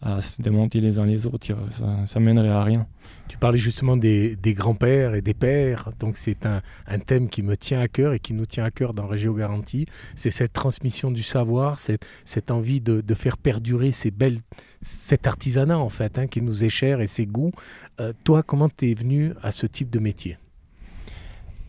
à 0.04 0.20
se 0.20 0.42
démonter 0.42 0.80
les 0.80 0.98
uns 0.98 1.06
les 1.06 1.26
autres, 1.26 1.46
ça, 1.70 1.86
ça 2.04 2.20
mènerait 2.20 2.50
à 2.50 2.62
rien. 2.62 2.86
Tu 3.26 3.38
parlais 3.38 3.58
justement 3.58 3.96
des, 3.96 4.36
des 4.36 4.52
grands-pères 4.52 5.14
et 5.14 5.22
des 5.22 5.32
pères, 5.32 5.90
donc 5.98 6.18
c'est 6.18 6.44
un, 6.44 6.60
un, 6.86 6.98
thème 6.98 7.30
qui 7.30 7.42
me 7.42 7.56
tient 7.56 7.80
à 7.80 7.88
cœur 7.88 8.12
et 8.12 8.18
qui 8.18 8.34
nous 8.34 8.44
tient 8.44 8.64
à 8.64 8.70
cœur 8.70 8.92
dans 8.92 9.06
Régio 9.06 9.32
Garantie. 9.32 9.86
C'est 10.14 10.30
cette 10.30 10.52
transmission 10.52 11.10
du 11.10 11.22
savoir, 11.22 11.78
cette, 11.78 12.04
cette 12.26 12.50
envie 12.50 12.82
de, 12.82 13.00
de, 13.00 13.14
faire 13.14 13.38
perdurer 13.38 13.92
ces 13.92 14.10
belles, 14.10 14.40
cet 14.82 15.26
artisanat 15.26 15.78
en 15.78 15.88
fait, 15.88 16.18
hein, 16.18 16.26
qui 16.26 16.42
nous 16.42 16.64
est 16.64 16.68
cher 16.68 17.00
et 17.00 17.06
ses 17.06 17.24
goûts. 17.24 17.52
Euh, 17.98 18.12
toi, 18.24 18.42
comment 18.42 18.68
tu 18.68 18.90
es 18.90 18.94
venu 18.94 19.32
à 19.42 19.50
ce 19.50 19.66
type 19.66 19.88
de 19.88 20.00
métier? 20.00 20.36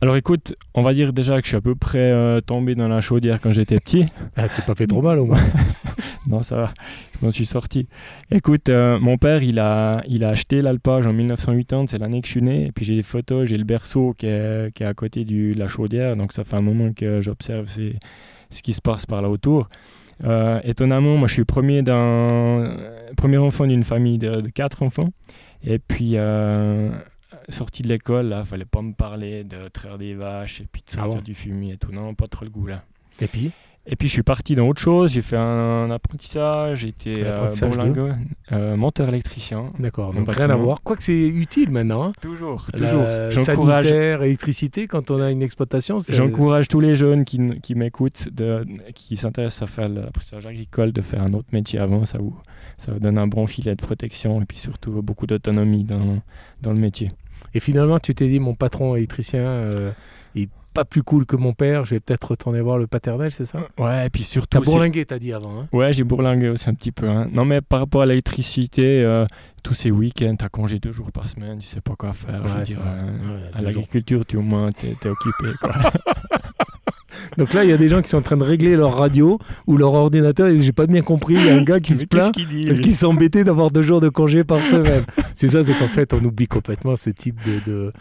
Alors 0.01 0.17
écoute, 0.17 0.55
on 0.73 0.83
va 0.83 0.93
dire 0.93 1.13
déjà 1.13 1.39
que 1.39 1.45
je 1.45 1.49
suis 1.49 1.57
à 1.57 1.61
peu 1.61 1.73
près 1.73 2.11
euh, 2.11 2.41
tombé 2.41 2.75
dans 2.75 2.89
la 2.89 2.99
chaudière 2.99 3.39
quand 3.39 3.51
j'étais 3.51 3.79
petit. 3.79 4.05
Ah, 4.35 4.49
t'es 4.49 4.61
pas 4.61 4.75
fait 4.75 4.87
trop 4.87 5.01
mal 5.01 5.19
au 5.19 5.25
moins. 5.25 5.39
non, 6.27 6.41
ça 6.41 6.55
va, 6.55 6.73
je 7.19 7.25
m'en 7.25 7.31
suis 7.31 7.45
sorti. 7.45 7.87
Écoute, 8.31 8.69
euh, 8.69 8.99
mon 8.99 9.17
père, 9.17 9.43
il 9.43 9.59
a, 9.59 10.01
il 10.07 10.23
a 10.23 10.29
acheté 10.29 10.61
l'alpage 10.61 11.05
en 11.05 11.13
1980, 11.13 11.85
c'est 11.87 11.97
l'année 11.97 12.21
que 12.21 12.27
je 12.27 12.31
suis 12.31 12.41
né. 12.41 12.67
Et 12.67 12.71
puis 12.71 12.85
j'ai 12.85 12.95
des 12.95 13.03
photos, 13.03 13.47
j'ai 13.47 13.57
le 13.57 13.63
berceau 13.63 14.13
qui 14.17 14.25
est, 14.27 14.73
qui 14.73 14.83
est 14.83 14.87
à 14.87 14.93
côté 14.93 15.23
de 15.23 15.57
la 15.57 15.67
chaudière. 15.67 16.15
Donc 16.15 16.33
ça 16.33 16.43
fait 16.43 16.57
un 16.57 16.61
moment 16.61 16.93
que 16.93 17.21
j'observe 17.21 17.67
ce 17.67 18.61
qui 18.61 18.73
se 18.73 18.81
passe 18.81 19.05
par 19.05 19.21
là 19.21 19.29
autour. 19.29 19.69
Euh, 20.23 20.61
étonnamment, 20.63 21.17
moi 21.17 21.27
je 21.27 21.33
suis 21.33 21.45
premier, 21.45 21.83
premier 23.17 23.37
enfant 23.37 23.67
d'une 23.67 23.83
famille 23.83 24.17
de, 24.17 24.41
de, 24.41 24.49
quatre 24.49 24.81
enfants. 24.81 25.09
Et 25.63 25.79
puis 25.79 26.15
sorti 27.49 27.83
de 27.83 27.87
l'école, 27.89 28.27
là, 28.27 28.43
fallait 28.43 28.65
pas 28.65 28.81
me 28.81 28.93
parler 28.93 29.43
de 29.43 29.67
traire 29.67 29.97
des 29.97 30.15
vaches 30.15 30.61
et 30.61 30.67
puis 30.71 30.81
de 30.81 30.87
ah 30.93 31.03
sortir 31.03 31.21
du 31.21 31.35
fumier 31.35 31.73
et 31.73 31.77
tout. 31.77 31.91
Non, 31.91 32.15
pas 32.15 32.27
trop 32.27 32.45
le 32.45 32.51
goût 32.51 32.65
là. 32.65 32.83
Et 33.21 33.27
puis? 33.27 33.51
Et 33.87 33.95
puis 33.95 34.07
je 34.07 34.13
suis 34.13 34.23
parti 34.23 34.55
dans 34.55 34.67
autre 34.67 34.81
chose, 34.81 35.11
j'ai 35.11 35.21
fait 35.21 35.37
un, 35.37 35.91
apprentissage, 35.91 36.79
j'étais 36.79 37.23
euh, 37.23 37.49
euh, 38.51 38.75
monteur 38.75 39.09
électricien. 39.09 39.57
D'accord, 39.79 40.13
donc 40.13 40.31
rien 40.31 40.49
à 40.49 40.55
voir. 40.55 40.81
Quoique 40.83 41.03
c'est 41.03 41.27
utile 41.27 41.69
maintenant. 41.69 42.05
Hein. 42.05 42.11
Toujours, 42.21 42.67
toujours. 42.71 43.05
Sanitaire, 43.31 44.23
électricité, 44.23 44.87
quand 44.87 45.11
on 45.11 45.21
a 45.21 45.31
une 45.31 45.41
exploitation. 45.41 45.97
J'encourage 46.09 46.67
tous 46.67 46.79
les 46.79 46.95
jeunes 46.95 47.25
qui, 47.25 47.59
qui 47.61 47.75
m'écoutent, 47.75 48.29
qui 48.95 49.17
s'intéressent 49.17 49.63
à 49.63 49.67
faire 49.67 49.89
l'apprentissage 49.89 50.47
agricole, 50.47 50.91
de 50.91 51.01
faire 51.01 51.21
un 51.21 51.33
autre 51.33 51.49
métier 51.53 51.79
avant. 51.79 52.05
Ça 52.05 52.17
vous, 52.17 52.35
ça 52.77 52.91
vous 52.91 52.99
donne 52.99 53.17
un 53.17 53.27
bon 53.27 53.47
filet 53.47 53.75
de 53.75 53.81
protection 53.81 54.41
et 54.41 54.45
puis 54.45 54.57
surtout 54.57 55.01
beaucoup 55.01 55.27
d'autonomie 55.27 55.83
dans, 55.83 56.21
dans 56.61 56.73
le 56.73 56.79
métier. 56.79 57.11
Et 57.53 57.59
finalement, 57.59 57.99
tu 57.99 58.13
t'es 58.13 58.27
dit, 58.27 58.39
mon 58.39 58.53
patron 58.53 58.95
électricien, 58.95 59.39
euh, 59.39 59.91
il 60.35 60.49
pas 60.75 60.85
plus 60.85 61.03
cool 61.03 61.25
que 61.25 61.37
mon 61.37 61.53
père, 61.53 61.85
je 61.85 61.95
vais 61.95 61.99
peut-être 62.01 62.31
retourner 62.31 62.59
voir 62.59 62.77
le 62.77 62.85
paternel, 62.85 63.31
c'est 63.31 63.45
ça? 63.45 63.59
Ouais, 63.79 64.07
et 64.07 64.09
puis 64.09 64.23
surtout. 64.23 64.59
T'as 64.59 64.59
bourlingué, 64.59 65.05
t'as 65.05 65.19
dit 65.19 65.31
avant. 65.31 65.61
Hein? 65.61 65.67
Ouais, 65.71 65.93
j'ai 65.93 66.03
bourlingué 66.03 66.49
aussi 66.49 66.69
un 66.69 66.73
petit 66.73 66.91
peu. 66.91 67.07
Hein. 67.07 67.29
Non, 67.31 67.45
mais 67.45 67.61
par 67.61 67.79
rapport 67.79 68.01
à 68.01 68.05
l'électricité, 68.05 69.03
euh, 69.03 69.25
tous 69.63 69.73
ces 69.73 69.89
week-ends, 69.89 70.35
t'as 70.37 70.49
congé 70.49 70.79
deux 70.79 70.91
jours 70.91 71.11
par 71.13 71.29
semaine, 71.29 71.59
tu 71.59 71.67
sais 71.67 71.81
pas 71.81 71.95
quoi 71.95 72.11
faire. 72.11 72.45
je 72.47 72.57
veux 72.57 72.63
dire, 72.63 72.81
euh, 72.85 73.49
à 73.53 73.61
l'agriculture, 73.61 74.25
tu 74.25 74.35
au 74.35 74.41
moins, 74.41 74.69
t'es 74.71 74.89
es 75.01 75.09
occupé. 75.09 75.51
Quoi. 75.61 75.71
Donc 77.37 77.53
là, 77.53 77.63
il 77.63 77.69
y 77.69 77.73
a 77.73 77.77
des 77.77 77.89
gens 77.89 78.01
qui 78.01 78.09
sont 78.09 78.17
en 78.17 78.21
train 78.21 78.37
de 78.37 78.43
régler 78.43 78.75
leur 78.75 78.97
radio 78.97 79.39
ou 79.67 79.77
leur 79.77 79.93
ordinateur 79.93 80.47
et 80.47 80.61
j'ai 80.61 80.71
pas 80.71 80.87
bien 80.87 81.01
compris. 81.01 81.35
Il 81.35 81.45
y 81.45 81.49
a 81.49 81.55
un 81.55 81.63
gars 81.63 81.79
qui 81.79 81.95
se 81.95 82.05
plaint 82.05 82.33
parce 82.67 82.79
qu'il 82.79 82.93
s'est 82.93 83.05
embêté 83.05 83.43
d'avoir 83.43 83.71
deux 83.71 83.81
jours 83.81 84.01
de 84.01 84.09
congé 84.09 84.43
par 84.43 84.63
semaine. 84.63 85.03
c'est 85.35 85.49
ça, 85.49 85.63
c'est 85.63 85.73
qu'en 85.73 85.87
fait, 85.87 86.13
on 86.13 86.23
oublie 86.23 86.47
complètement 86.47 86.95
ce 86.95 87.09
type 87.09 87.37
de 87.45 87.55
de, 87.65 87.93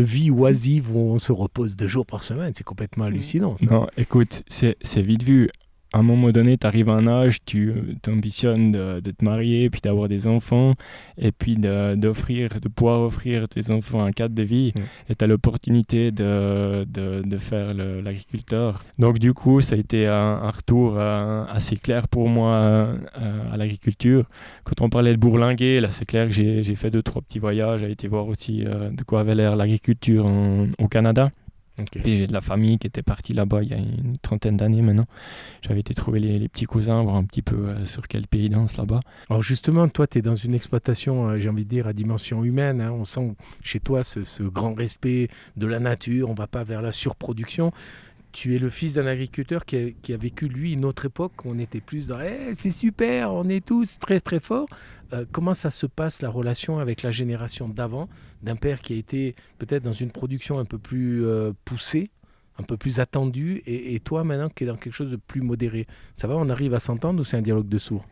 vie 0.00 0.30
oisive 0.30 0.94
où 0.94 0.98
on 0.98 1.18
se 1.18 1.32
repose 1.32 1.76
deux 1.76 1.88
jours 1.88 2.06
par 2.06 2.22
semaine. 2.22 2.52
C'est 2.56 2.64
complètement 2.64 3.04
hallucinant. 3.04 3.56
Non, 3.70 3.86
écoute, 3.96 4.42
c'est 4.48 4.76
vite 4.96 5.22
vu 5.22 5.50
à 5.92 5.98
un 5.98 6.02
moment 6.02 6.30
donné, 6.30 6.58
tu 6.58 6.66
arrives 6.66 6.90
à 6.90 6.92
un 6.92 7.06
âge, 7.06 7.38
tu 7.46 7.72
ambitionnes 8.06 8.72
de, 8.72 9.00
de, 9.00 9.10
te 9.10 9.24
marier, 9.24 9.70
puis 9.70 9.80
d'avoir 9.80 10.08
des 10.08 10.26
enfants, 10.26 10.74
et 11.16 11.32
puis 11.32 11.56
d'offrir, 11.56 12.60
de, 12.60 12.68
pouvoir 12.68 13.00
offrir 13.00 13.48
tes 13.48 13.70
enfants 13.70 14.04
un 14.04 14.12
cadre 14.12 14.34
de 14.34 14.42
vie, 14.42 14.72
et 15.08 15.14
tu 15.14 15.24
as 15.24 15.26
l'opportunité 15.26 16.10
de, 16.10 16.84
de, 16.84 17.22
de, 17.24 17.38
faire 17.38 17.72
l'agriculteur. 17.74 18.84
Donc 18.98 19.18
du 19.18 19.32
coup, 19.32 19.60
ça 19.60 19.76
a 19.76 19.78
été 19.78 20.06
un, 20.06 20.50
retour 20.50 20.94
euh, 20.96 21.44
assez 21.48 21.76
clair 21.76 22.08
pour 22.08 22.28
moi 22.28 22.50
euh, 22.50 23.52
à 23.52 23.56
l'agriculture. 23.56 24.24
Quand 24.64 24.82
on 24.82 24.90
parlait 24.90 25.12
de 25.12 25.18
bourlinguer, 25.18 25.80
là 25.80 25.90
c'est 25.90 26.04
clair 26.04 26.26
que 26.26 26.32
j'ai 26.32 26.74
fait 26.74 26.90
deux, 26.90 27.02
trois 27.02 27.22
petits 27.22 27.38
voyages, 27.38 27.80
j'ai 27.80 27.90
été 27.90 28.08
voir 28.08 28.26
aussi 28.28 28.64
euh, 28.66 28.90
de 28.90 29.02
quoi 29.04 29.20
avait 29.20 29.34
l'air 29.34 29.56
l'agriculture 29.56 30.26
au 30.78 30.88
Canada. 30.88 31.30
Puis 32.02 32.18
j'ai 32.18 32.26
de 32.26 32.32
la 32.32 32.40
famille 32.40 32.78
qui 32.78 32.86
était 32.86 33.02
partie 33.02 33.32
là-bas 33.32 33.62
il 33.62 33.70
y 33.70 33.74
a 33.74 33.76
une 33.76 34.18
trentaine 34.18 34.56
d'années 34.56 34.82
maintenant. 34.82 35.06
J'avais 35.62 35.80
été 35.80 35.94
trouver 35.94 36.20
les, 36.20 36.48
petits 36.48 36.64
cousins, 36.64 37.02
voir 37.02 37.16
un 37.16 37.24
petit 37.24 37.42
peu 37.42 37.56
euh, 37.56 37.84
sur 37.84 38.08
quel 38.08 38.26
pays 38.26 38.48
danse 38.48 38.76
là-bas. 38.76 39.00
Alors 39.28 39.42
justement, 39.42 39.88
toi, 39.88 40.06
tu 40.06 40.18
es 40.18 40.22
dans 40.22 40.36
une 40.36 40.54
exploitation, 40.54 41.28
euh, 41.28 41.38
j'ai 41.38 41.48
envie 41.48 41.64
de 41.64 41.70
dire, 41.70 41.86
à 41.86 41.92
dimension 41.92 42.44
humaine. 42.44 42.80
Hein. 42.80 42.92
On 42.92 43.04
sent 43.04 43.34
chez 43.62 43.80
toi 43.80 44.02
ce, 44.02 44.24
ce, 44.24 44.42
grand 44.42 44.74
respect 44.74 45.28
de 45.56 45.66
la 45.66 45.80
nature, 45.80 46.30
on 46.30 46.34
va 46.34 46.46
pas 46.46 46.64
vers 46.64 46.82
la 46.82 46.92
surproduction 46.92 47.72
tu 48.38 48.54
es 48.54 48.60
le 48.60 48.70
fils 48.70 48.94
d'un 48.94 49.06
agriculteur 49.06 49.66
qui 49.66 49.76
a, 49.76 50.16
vécu, 50.16 50.46
lui, 50.46 50.74
une 50.74 50.84
autre 50.84 51.06
époque. 51.06 51.44
On 51.44 51.58
était 51.58 51.80
plus 51.80 52.06
dans 52.06 52.20
eh, 52.20 52.54
c'est 52.54 52.70
super, 52.70 53.32
on 53.32 53.48
est 53.48 53.66
tous 53.66 53.98
très 53.98 54.20
très 54.20 54.38
forts. 54.38 54.68
Euh, 55.12 55.24
comment 55.32 55.54
ça 55.54 55.70
se 55.70 55.86
passe 55.86 56.22
la 56.22 56.30
relation 56.30 56.78
avec 56.78 57.02
la 57.02 57.10
génération 57.10 57.68
d'avant, 57.68 58.08
d'un 58.44 58.54
père 58.54 58.80
qui 58.80 58.92
a 58.92 58.96
été 58.96 59.34
peut-être 59.58 59.82
dans 59.82 59.90
une 59.90 60.12
production 60.12 60.60
un 60.60 60.64
peu 60.64 60.78
plus 60.78 61.26
euh, 61.26 61.50
poussée, 61.64 62.12
un 62.60 62.62
peu 62.62 62.76
plus 62.76 63.00
attendue, 63.00 63.60
et, 63.66 63.96
et, 63.96 63.98
toi 63.98 64.22
maintenant 64.22 64.50
qui 64.50 64.62
es 64.62 64.68
dans 64.68 64.76
quelque 64.76 64.94
chose 64.94 65.10
de 65.10 65.16
plus 65.16 65.40
modéré? 65.40 65.88
Ça 66.14 66.28
va, 66.28 66.36
on 66.36 66.48
arrive 66.48 66.74
à 66.74 66.78
s'entendre 66.78 67.18
ou 67.20 67.24
c'est 67.24 67.36
un 67.36 67.42
dialogue 67.42 67.68
de 67.68 67.78
sourds? 67.78 68.06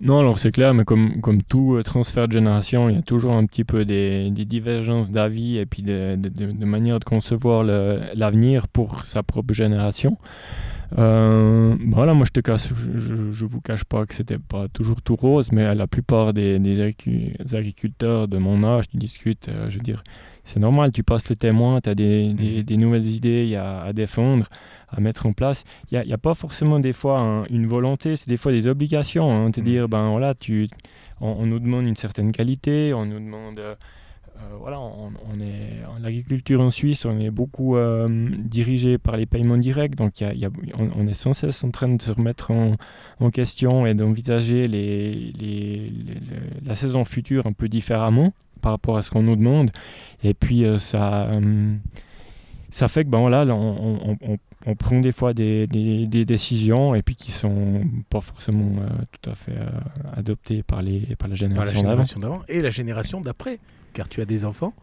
Non, 0.00 0.18
alors 0.18 0.38
c'est 0.38 0.50
clair, 0.50 0.72
mais 0.72 0.84
comme, 0.84 1.20
comme 1.20 1.42
tout 1.42 1.74
euh, 1.74 1.82
transfert 1.82 2.26
de 2.26 2.32
génération, 2.32 2.88
il 2.88 2.96
y 2.96 2.98
a 2.98 3.02
toujours 3.02 3.34
un 3.34 3.44
petit 3.44 3.64
peu 3.64 3.84
des, 3.84 4.30
des 4.30 4.46
divergences 4.46 5.10
d'avis 5.10 5.58
et 5.58 5.66
puis 5.66 5.82
de, 5.82 6.16
de, 6.16 6.28
de, 6.28 6.64
manière 6.64 7.00
de 7.00 7.04
concevoir 7.04 7.62
l'avenir 7.62 8.66
pour 8.68 9.04
sa 9.04 9.22
propre 9.22 9.52
génération. 9.52 10.16
Euh, 10.98 11.76
voilà, 11.88 12.14
moi 12.14 12.24
je 12.24 12.32
te 12.32 12.40
casse, 12.40 12.72
je, 12.74 13.30
je, 13.30 13.44
vous 13.44 13.60
cache 13.60 13.84
pas 13.84 14.06
que 14.06 14.14
c'était 14.14 14.38
pas 14.38 14.68
toujours 14.68 15.02
tout 15.02 15.16
rose, 15.16 15.52
mais 15.52 15.72
la 15.74 15.86
plupart 15.86 16.32
des, 16.32 16.58
des 16.58 16.94
agriculteurs 17.54 18.26
de 18.26 18.38
mon 18.38 18.64
âge, 18.64 18.88
tu 18.88 18.96
discutes, 18.96 19.50
je 19.68 19.76
veux 19.76 19.84
dire, 19.84 20.02
c'est 20.44 20.60
normal, 20.60 20.92
tu 20.92 21.02
passes 21.02 21.28
le 21.28 21.36
témoin, 21.36 21.80
tu 21.80 21.90
as 21.90 21.94
des, 21.94 22.32
des, 22.32 22.62
des, 22.62 22.76
nouvelles 22.76 23.06
idées 23.06 23.54
à, 23.56 23.82
à 23.82 23.92
défendre 23.92 24.46
à 24.88 25.00
mettre 25.00 25.26
en 25.26 25.32
place. 25.32 25.64
Il 25.90 26.00
n'y 26.00 26.12
a, 26.12 26.14
a, 26.14 26.18
pas 26.18 26.34
forcément 26.34 26.80
des 26.80 26.92
fois 26.92 27.44
une 27.50 27.66
volonté, 27.66 28.16
c'est 28.16 28.28
des 28.28 28.36
fois 28.36 28.52
des 28.52 28.66
obligations. 28.66 29.30
Hein, 29.30 29.50
te 29.50 29.60
mmh. 29.60 29.64
dire, 29.64 29.88
ben 29.88 30.10
voilà, 30.10 30.34
tu, 30.34 30.68
on, 31.20 31.46
nous 31.46 31.58
demande 31.58 31.86
une 31.86 31.96
certaine 31.96 32.32
qualité, 32.32 32.92
on 32.94 33.06
nous 33.06 33.20
demande. 33.20 33.58
Euh, 33.58 33.74
euh, 34.36 34.56
voilà, 34.58 34.80
on, 34.80 35.10
est 35.40 35.84
en 35.86 36.02
l'agriculture 36.02 36.62
en 36.62 36.70
Suisse, 36.70 37.04
on 37.04 37.20
est 37.20 37.30
beaucoup 37.30 37.76
euh, 37.76 38.08
dirigé 38.38 38.96
par 38.96 39.18
les 39.18 39.26
paiements 39.26 39.58
directs, 39.58 39.96
donc 39.96 40.22
y 40.22 40.24
y 40.24 40.46
a, 40.46 40.50
on, 40.78 41.06
est 41.06 41.14
sans 41.14 41.34
cesse 41.34 41.62
en 41.62 41.70
train 41.70 41.88
de 41.88 42.00
se 42.00 42.10
remettre 42.10 42.50
en, 42.50 42.76
en 43.18 43.30
question 43.30 43.84
et 43.84 43.92
d'envisager 43.92 44.66
les, 44.66 45.32
les, 45.38 45.92
la 46.64 46.74
saison 46.74 47.04
future 47.04 47.46
un 47.46 47.52
peu 47.52 47.68
différemment 47.68 48.32
par 48.60 48.72
rapport 48.72 48.96
à 48.96 49.02
ce 49.02 49.10
qu'on 49.10 49.22
nous 49.22 49.36
demande. 49.36 49.70
Et 50.22 50.34
puis 50.34 50.64
ça, 50.78 51.30
ça 52.70 52.88
fait 52.88 53.04
que 53.04 53.10
ben, 53.10 53.28
là, 53.28 53.44
on, 53.46 54.16
on 54.66 54.74
prend 54.74 55.00
des 55.00 55.12
fois 55.12 55.32
des, 55.32 55.66
des, 55.66 56.24
décisions 56.24 56.94
et 56.94 57.02
puis 57.02 57.16
qui 57.16 57.32
sont 57.32 57.82
pas 58.10 58.20
forcément 58.20 58.82
euh, 58.82 58.88
tout 59.10 59.30
à 59.30 59.34
fait 59.34 59.52
euh, 59.52 59.68
adoptées 60.14 60.62
par, 60.62 60.82
les, 60.82 61.00
par 61.18 61.28
la 61.28 61.34
génération, 61.34 62.20
d'avant. 62.20 62.42
Et 62.48 62.60
la 62.60 62.70
génération 62.70 63.20
d'après, 63.20 63.58
car 63.94 64.08
tu 64.08 64.20
as 64.20 64.26
des 64.26 64.44
enfants. 64.44 64.74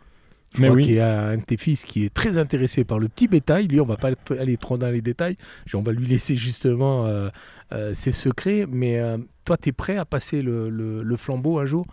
Je 0.55 0.61
Mais 0.61 0.69
crois 0.69 0.81
qu'il 0.81 0.93
y 0.93 0.99
a 0.99 1.27
un 1.27 1.37
de 1.37 1.43
tes 1.43 1.57
fils 1.57 1.83
qui 1.83 2.05
est 2.05 2.13
très 2.13 2.37
intéressé 2.37 2.85
par 2.85 2.99
le 2.99 3.09
petit 3.09 3.27
bétail. 3.27 3.67
Lui, 3.67 3.81
on 3.81 3.85
va 3.85 3.97
pas 3.97 4.11
aller 4.39 4.57
trop 4.57 4.77
dans 4.77 4.89
les 4.89 5.01
détails. 5.01 5.37
On 5.73 5.81
va 5.81 5.91
lui 5.91 6.07
laisser 6.07 6.35
justement 6.37 7.05
euh, 7.05 7.29
ses 7.93 8.13
secrets. 8.13 8.65
Mais 8.67 8.99
toi, 9.43 9.57
tu 9.57 9.69
es 9.69 9.71
prêt 9.73 9.97
à 9.97 10.05
passer 10.05 10.41
le, 10.41 10.69
le 10.69 11.17
flambeau 11.17 11.59
un 11.59 11.65
jour? 11.65 11.85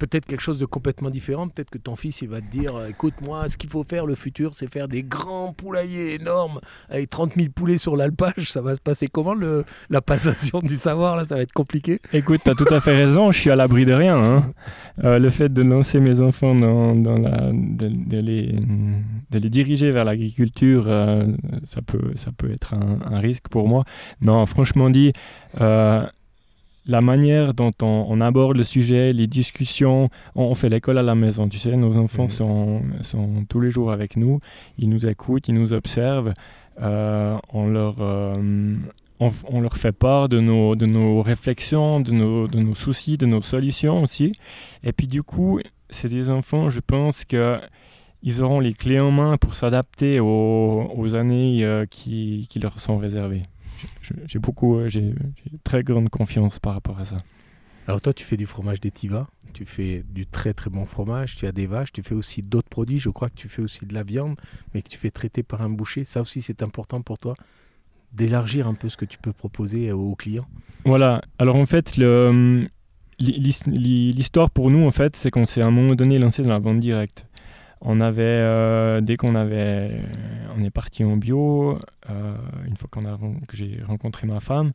Peut-être 0.00 0.26
quelque 0.26 0.40
chose 0.40 0.58
de 0.58 0.66
complètement 0.66 1.10
différent. 1.10 1.48
Peut-être 1.48 1.70
que 1.70 1.78
ton 1.78 1.94
fils, 1.94 2.22
il 2.22 2.28
va 2.28 2.40
te 2.40 2.50
dire 2.50 2.74
euh, 2.74 2.88
écoute, 2.88 3.14
moi, 3.20 3.48
ce 3.48 3.56
qu'il 3.56 3.70
faut 3.70 3.84
faire, 3.84 4.06
le 4.06 4.14
futur, 4.14 4.54
c'est 4.54 4.72
faire 4.72 4.88
des 4.88 5.02
grands 5.02 5.52
poulaillers 5.52 6.14
énormes 6.14 6.60
avec 6.88 7.10
30 7.10 7.34
000 7.36 7.48
poulets 7.54 7.78
sur 7.78 7.96
l'alpage. 7.96 8.50
Ça 8.50 8.62
va 8.62 8.74
se 8.74 8.80
passer 8.80 9.06
comment 9.06 9.34
le, 9.34 9.64
la 9.90 10.00
passation 10.00 10.58
du 10.60 10.74
savoir 10.74 11.16
Là, 11.16 11.24
ça 11.24 11.36
va 11.36 11.42
être 11.42 11.52
compliqué. 11.52 12.00
Écoute, 12.12 12.40
tu 12.44 12.50
as 12.50 12.54
tout 12.54 12.72
à 12.72 12.80
fait 12.80 12.96
raison. 12.96 13.30
Je 13.30 13.38
suis 13.38 13.50
à 13.50 13.56
l'abri 13.56 13.84
de 13.84 13.92
rien. 13.92 14.16
Hein. 14.16 14.52
Euh, 15.04 15.18
le 15.18 15.30
fait 15.30 15.52
de 15.52 15.62
lancer 15.62 16.00
mes 16.00 16.20
enfants 16.20 16.54
dans, 16.54 16.94
dans 16.94 17.18
la, 17.18 17.50
de, 17.52 17.86
les, 18.20 18.52
de, 19.30 19.38
les, 19.38 19.50
diriger 19.50 19.90
vers 19.90 20.04
l'agriculture, 20.04 20.84
euh, 20.88 21.24
ça, 21.64 21.82
peut, 21.82 22.12
ça 22.16 22.30
peut 22.36 22.50
être 22.50 22.74
un, 22.74 23.18
risque 23.20 23.48
pour 23.48 23.68
moi. 23.68 23.84
Non, 24.22 24.46
franchement 24.46 24.88
dit, 24.88 25.12
la 26.86 27.00
manière 27.00 27.54
dont 27.54 27.72
on, 27.82 28.20
aborde 28.20 28.56
le 28.56 28.64
sujet, 28.64 29.10
les 29.10 29.26
discussions, 29.26 30.08
on, 30.34 30.54
fait 30.54 30.68
l'école 30.68 30.98
à 30.98 31.02
la 31.02 31.14
maison, 31.14 31.48
tu 31.48 31.58
sais, 31.58 31.76
nos 31.76 31.98
enfants 31.98 32.28
sont, 32.28 32.82
sont, 33.02 33.44
tous 33.48 33.60
les 33.60 33.70
jours 33.70 33.92
avec 33.92 34.16
nous, 34.16 34.40
ils 34.78 34.88
nous 34.88 35.06
écoutent, 35.06 35.48
ils 35.48 35.54
nous 35.54 35.72
observent, 35.72 36.32
euh, 36.80 37.36
on, 37.52 37.68
leur, 37.68 37.96
euh, 38.00 38.74
on, 39.20 39.60
leur 39.60 39.76
fait 39.76 39.92
part 39.92 40.28
de 40.28 40.40
nos, 40.40 40.74
de 40.74 40.86
nos 40.86 41.22
réflexions, 41.22 42.00
de 42.00 42.12
nos, 42.12 42.48
de 42.48 42.58
nos 42.58 42.74
soucis, 42.74 43.18
de 43.18 43.26
nos 43.26 43.42
solutions 43.42 44.02
aussi. 44.02 44.32
Et 44.82 44.92
puis 44.92 45.06
du 45.06 45.22
coup, 45.22 45.60
c'est 45.90 46.08
des 46.08 46.30
enfants, 46.30 46.70
je 46.70 46.80
pense 46.80 47.24
que 47.24 47.58
ils 48.22 48.42
auront 48.42 48.60
les 48.60 48.74
clés 48.74 49.00
en 49.00 49.10
main 49.10 49.38
pour 49.38 49.54
s'adapter 49.54 50.20
aux, 50.20 50.90
aux, 50.94 51.14
années 51.14 51.64
euh, 51.64 51.86
qui, 51.86 52.46
qui 52.50 52.58
leur 52.58 52.78
sont 52.78 52.98
réservées 52.98 53.44
j'ai 54.26 54.38
beaucoup, 54.38 54.76
euh, 54.76 54.88
j'ai 54.88 55.14
très 55.64 55.82
grande 55.82 56.08
confiance 56.08 56.58
par 56.58 56.74
rapport 56.74 56.98
à 56.98 57.04
ça. 57.04 57.22
Alors 57.86 58.00
toi, 58.00 58.12
tu 58.12 58.24
fais 58.24 58.36
du 58.36 58.46
fromage 58.46 58.80
d'Etiva, 58.80 59.28
tu 59.52 59.64
fais 59.64 60.04
du 60.08 60.26
très 60.26 60.54
très 60.54 60.70
bon 60.70 60.84
fromage, 60.86 61.36
tu 61.36 61.46
as 61.46 61.52
des 61.52 61.66
vaches, 61.66 61.92
tu 61.92 62.02
fais 62.02 62.14
aussi 62.14 62.42
d'autres 62.42 62.68
produits, 62.68 62.98
je 62.98 63.10
crois 63.10 63.28
que 63.28 63.34
tu 63.34 63.48
fais 63.48 63.62
aussi 63.62 63.86
de 63.86 63.94
la 63.94 64.02
viande, 64.02 64.36
mais 64.72 64.82
que 64.82 64.88
tu 64.88 64.98
fais 64.98 65.10
traiter 65.10 65.42
par 65.42 65.62
un 65.62 65.70
boucher. 65.70 66.04
Ça 66.04 66.20
aussi, 66.20 66.40
c'est 66.40 66.62
important 66.62 67.02
pour 67.02 67.18
toi 67.18 67.34
d'élargir 68.12 68.66
un 68.66 68.74
peu 68.74 68.88
ce 68.88 68.96
que 68.96 69.04
tu 69.04 69.18
peux 69.18 69.32
proposer 69.32 69.92
aux 69.92 70.14
clients. 70.14 70.48
Voilà, 70.84 71.22
alors 71.38 71.56
en 71.56 71.66
fait, 71.66 71.96
hum, 71.98 72.66
l'histoire 73.18 74.50
pour 74.50 74.70
nous, 74.70 74.84
en 74.86 74.90
fait, 74.90 75.16
c'est 75.16 75.30
qu'on 75.30 75.46
s'est 75.46 75.62
à 75.62 75.66
un 75.66 75.70
moment 75.70 75.94
donné 75.94 76.18
lancé 76.18 76.42
dans 76.42 76.50
la 76.50 76.58
vente 76.58 76.80
directe. 76.80 77.26
On 77.82 78.00
avait, 78.00 78.22
euh, 78.22 79.00
dès 79.00 79.16
qu'on 79.16 79.34
avait, 79.34 80.02
on 80.56 80.62
est 80.62 80.70
parti 80.70 81.02
en 81.02 81.16
bio, 81.16 81.78
euh, 82.10 82.34
une 82.66 82.76
fois 82.76 82.88
qu'on 82.90 83.06
a, 83.06 83.18
que 83.48 83.56
j'ai 83.56 83.80
rencontré 83.86 84.26
ma 84.26 84.40
femme, 84.40 84.72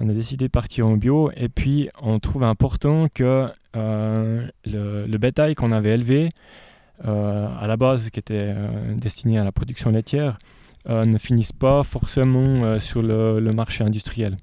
on 0.00 0.08
a 0.08 0.12
décidé 0.12 0.46
de 0.46 0.50
partir 0.50 0.86
en 0.86 0.96
bio 0.96 1.30
et 1.34 1.48
puis 1.48 1.88
on 2.00 2.18
trouve 2.18 2.42
important 2.42 3.06
que 3.12 3.48
euh, 3.76 4.46
le, 4.66 5.16
bétail 5.16 5.54
qu'on 5.54 5.72
avait 5.72 5.92
élevé, 5.92 6.28
à 7.04 7.66
la 7.66 7.76
base 7.76 8.10
qui 8.10 8.20
était 8.20 8.54
destiné 8.96 9.38
à 9.38 9.44
la 9.44 9.50
production 9.50 9.90
laitière, 9.90 10.38
ne 10.88 11.18
finisse 11.18 11.52
pas 11.52 11.82
forcément 11.82 12.78
sur 12.78 13.02
le, 13.02 13.50
marché 13.52 13.84
industriel. 13.84 14.36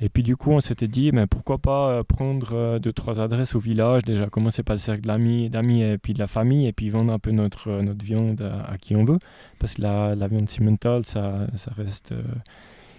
Et 0.00 0.08
puis 0.08 0.22
du 0.22 0.36
coup, 0.36 0.50
on 0.50 0.60
s'était 0.60 0.88
dit, 0.88 1.10
mais 1.12 1.26
pourquoi 1.26 1.58
pas 1.58 1.90
euh, 1.90 2.02
prendre 2.02 2.50
euh, 2.52 2.78
deux, 2.78 2.92
trois 2.92 3.20
adresses 3.20 3.54
au 3.54 3.60
village, 3.60 4.02
déjà 4.02 4.26
commencer 4.26 4.62
par 4.62 4.74
le 4.74 4.80
cercle 4.80 5.02
d'amis, 5.02 5.82
et 5.82 5.98
puis 5.98 6.14
de 6.14 6.18
la 6.18 6.26
famille, 6.26 6.66
et 6.66 6.72
puis 6.72 6.90
vendre 6.90 7.12
un 7.12 7.18
peu 7.18 7.30
notre, 7.30 7.70
euh, 7.70 7.82
notre 7.82 8.04
viande 8.04 8.42
à, 8.42 8.76
qui 8.76 8.96
on 8.96 9.04
veut. 9.04 9.18
Parce 9.58 9.74
que 9.74 9.82
la, 9.82 10.14
la 10.14 10.26
viande 10.26 10.48
cimentale, 10.48 11.04
ça, 11.06 11.46
ça, 11.54 11.70
reste, 11.76 12.12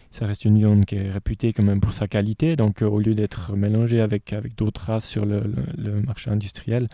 ça 0.10 0.26
reste 0.26 0.46
une 0.46 0.58
viande 0.58 0.86
qui 0.86 0.96
est 0.96 1.12
réputée 1.12 1.52
quand 1.52 1.64
même 1.64 1.82
pour 1.82 1.94
sa 1.94 2.08
qualité. 2.08 2.56
Donc 2.56 2.82
au 2.82 3.00
lieu 3.00 3.14
d'être 3.14 3.56
mélangée 3.56 4.00
avec, 4.00 4.32
avec 4.32 4.56
d'autres 4.56 4.86
races 4.86 5.08
sur 5.08 5.26
le, 5.26 5.44
le, 5.78 6.02
marché 6.02 6.32
industriel, 6.32 6.88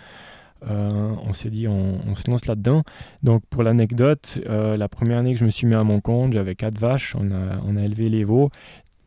on 0.68 1.34
s'est 1.34 1.50
dit 1.50 1.68
on, 1.68 2.00
on, 2.08 2.16
se 2.16 2.30
lance 2.30 2.46
là-dedans. 2.46 2.84
Donc 3.24 3.44
pour 3.50 3.64
l'anecdote, 3.64 4.40
la 4.48 4.88
première 4.88 5.20
année 5.20 5.34
que 5.34 5.40
je 5.40 5.46
me 5.46 5.50
suis 5.50 5.68
mis 5.68 5.76
à 5.76 5.84
mon 5.84 6.02
compte, 6.02 6.34
j'avais 6.34 6.56
quatre 6.56 6.80
vaches, 6.80 7.16
on 7.20 7.32
a, 7.32 7.60
on 7.66 7.76
a 7.78 7.82
élevé 7.82 8.10
les 8.10 8.24
veaux 8.24 8.50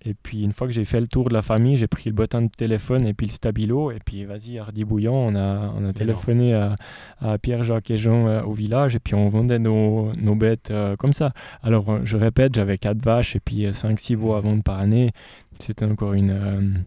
et 0.06 0.12
puis 0.12 0.42
une 0.42 0.52
fois 0.52 0.66
que 0.66 0.72
j'ai 0.72 0.84
fait 0.84 1.00
le 1.00 1.06
tour 1.06 1.28
de 1.28 1.34
la 1.34 1.40
famille, 1.40 1.76
j'ai 1.76 1.86
pris 1.86 2.10
le 2.10 2.14
bottin 2.14 2.42
de 2.42 2.48
téléphone 2.48 3.06
et 3.06 3.14
puis 3.14 3.26
le 3.26 3.32
stabilo. 3.32 3.90
Et 3.90 3.98
puis 4.04 4.24
vas-y, 4.24 4.58
hardi 4.58 4.84
bouillant, 4.84 5.14
on 5.14 5.34
a, 5.34 5.72
on 5.76 5.88
a 5.88 5.92
téléphoné 5.94 6.54
à, 6.54 6.74
à, 7.20 7.38
Pierre, 7.38 7.64
Jacques 7.64 7.90
et 7.90 7.96
Jean 7.96 8.26
euh, 8.26 8.42
au 8.42 8.52
village 8.52 8.94
et 8.94 9.00
puis 9.00 9.14
on 9.14 9.28
vendait 9.30 9.58
nos, 9.58 10.12
nos 10.20 10.34
bêtes 10.34 10.70
euh, 10.70 10.94
comme 10.96 11.14
ça. 11.14 11.32
Alors 11.62 11.88
euh, 11.88 12.00
je 12.04 12.18
répète, 12.18 12.54
j'avais 12.54 12.76
4 12.76 13.02
vaches 13.02 13.34
et 13.34 13.40
puis 13.40 13.66
5-6 13.66 14.16
veaux 14.16 14.34
à 14.34 14.40
vendre 14.40 14.62
par 14.62 14.78
année. 14.78 15.12
C'était 15.58 15.86
encore 15.86 16.12
une 16.12 16.84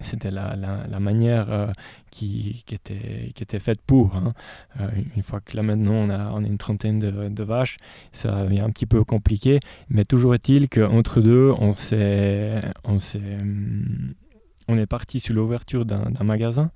c'était 0.00 0.30
la, 0.30 0.56
la, 0.56 1.00
manière 1.00 1.52
euh, 1.52 1.66
qui, 2.10 2.62
qui, 2.66 2.74
était, 2.74 3.30
qui 3.34 3.42
était 3.42 3.58
faite 3.58 3.80
pour. 3.86 4.16
Hein. 4.16 4.34
Euh, 4.80 4.88
une 5.16 5.22
fois 5.22 5.40
que 5.40 5.56
là 5.56 5.62
maintenant 5.62 5.94
on 5.94 6.10
a, 6.10 6.30
on 6.32 6.44
a 6.44 6.46
une 6.46 6.58
trentaine 6.58 6.98
de, 6.98 7.42
vaches, 7.42 7.78
ça 8.12 8.44
devient 8.44 8.60
un 8.60 8.70
petit 8.70 8.86
peu 8.86 9.04
compliqué, 9.04 9.60
mais 9.88 10.04
toujours 10.04 10.34
est-il 10.34 10.68
qu'entre 10.68 11.20
deux, 11.20 11.52
on 11.58 11.74
s'est, 11.74 12.60
on 12.84 12.98
s'est 12.98 13.18
hum, 13.18 14.14
on 14.70 14.78
est 14.78 14.86
parti 14.86 15.20
sur 15.20 15.34
l'ouverture 15.34 15.84
d'un 15.84 16.24
magasin. 16.24 16.70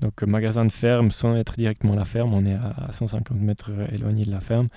Donc, 0.00 0.22
magasin 0.22 0.64
de 0.64 0.72
ferme 0.72 1.10
sans 1.10 1.36
être 1.36 1.56
directement 1.56 1.94
la 1.94 2.06
ferme. 2.06 2.32
On 2.32 2.46
est 2.46 2.54
à 2.54 2.90
150 2.90 3.38
mètres 3.38 3.70
éloigné 3.92 4.24
de 4.24 4.30
la 4.30 4.40
ferme. 4.40 4.68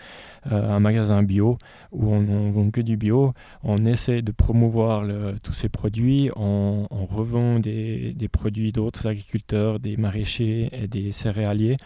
Euh, 0.51 0.69
un 0.69 0.79
magasin 0.79 1.23
bio 1.23 1.57
où 1.93 2.11
on, 2.11 2.21
ne 2.21 2.51
vend 2.51 2.69
que 2.71 2.81
du 2.81 2.97
bio. 2.97 3.33
On 3.63 3.85
essaie 3.85 4.21
de 4.21 4.31
promouvoir 4.31 5.05
tous 5.43 5.53
ces 5.53 5.69
produits. 5.69 6.29
On, 6.35 6.87
revend 7.05 7.59
des, 7.59 8.29
produits 8.31 8.71
d'autres 8.71 9.07
agriculteurs, 9.07 9.79
des 9.79 9.95
maraîchers 9.95 10.69
et 10.73 10.87
des 10.87 11.11
céréaliers. 11.11 11.77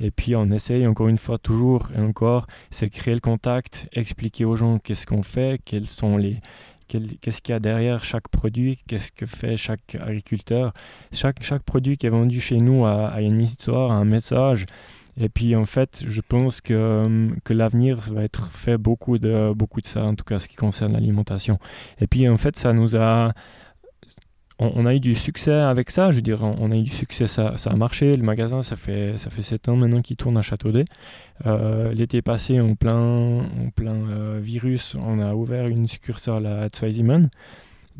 Et 0.00 0.10
puis, 0.10 0.36
on 0.36 0.50
essaye 0.50 0.86
encore 0.86 1.08
une 1.08 1.18
fois, 1.18 1.38
toujours 1.38 1.88
et 1.94 2.00
encore, 2.00 2.46
c'est 2.70 2.88
créer 2.88 3.14
le 3.14 3.20
contact, 3.20 3.88
expliquer 3.92 4.44
aux 4.44 4.56
gens 4.56 4.78
qu'est-ce 4.78 5.06
qu'on 5.06 5.22
fait, 5.22 5.60
quels 5.64 5.90
sont 5.90 6.16
les 6.16 6.36
qu'est-ce 6.86 7.42
qu'il 7.42 7.52
y 7.52 7.56
a 7.56 7.60
derrière 7.60 8.04
chaque 8.04 8.28
produit, 8.28 8.78
qu'est-ce 8.86 9.12
que 9.12 9.26
fait 9.26 9.56
chaque 9.56 9.96
agriculteur. 10.00 10.72
Chaque, 11.12 11.42
chaque 11.42 11.62
produit 11.62 11.96
qui 11.96 12.06
est 12.06 12.10
vendu 12.10 12.40
chez 12.40 12.58
nous 12.58 12.84
a, 12.86 13.20
une 13.20 13.40
histoire, 13.40 13.92
un 13.92 14.04
message. 14.04 14.66
Et 15.18 15.28
puis 15.28 15.56
en 15.56 15.64
fait, 15.64 16.04
je 16.06 16.20
pense 16.20 16.60
que, 16.60 17.28
que 17.44 17.54
l'avenir 17.54 17.98
va 18.12 18.22
être 18.22 18.50
fait 18.50 18.76
beaucoup 18.76 19.18
de, 19.18 19.52
beaucoup 19.54 19.80
de 19.80 19.86
ça, 19.86 20.04
en 20.04 20.14
tout 20.14 20.24
cas 20.24 20.38
ce 20.38 20.48
qui 20.48 20.56
concerne 20.56 20.92
l'alimentation. 20.92 21.58
Et 22.00 22.06
puis 22.06 22.28
en 22.28 22.36
fait, 22.36 22.56
ça 22.56 22.72
nous 22.72 22.96
a 22.96 23.32
on, 24.58 24.86
a 24.86 24.94
eu 24.94 25.00
du 25.00 25.14
succès 25.14 25.52
avec 25.52 25.90
ça, 25.90 26.10
je 26.10 26.16
veux 26.16 26.22
dire, 26.22 26.42
on, 26.42 26.70
a 26.70 26.76
eu 26.76 26.82
du 26.82 26.90
succès, 26.90 27.26
ça, 27.26 27.56
ça, 27.58 27.70
a 27.70 27.76
marché. 27.76 28.16
Le 28.16 28.22
magasin, 28.22 28.62
ça 28.62 28.76
fait, 28.76 29.18
ça 29.18 29.28
fait 29.28 29.42
7 29.42 29.68
ans 29.68 29.76
maintenant 29.76 30.00
qu'il 30.00 30.16
tourne 30.16 30.38
à 30.38 30.42
Châteaudet. 30.42 30.86
Euh, 31.44 31.92
L'été 31.92 32.22
passé, 32.22 32.58
en 32.58 32.74
plein, 32.74 33.40
en 33.40 33.70
plein 33.74 33.94
euh, 33.94 34.40
virus, 34.42 34.96
on 35.04 35.20
a 35.20 35.34
ouvert 35.34 35.66
une 35.68 35.86
succursale 35.86 36.46
à 36.46 36.68
Zweisimmen. 36.74 37.28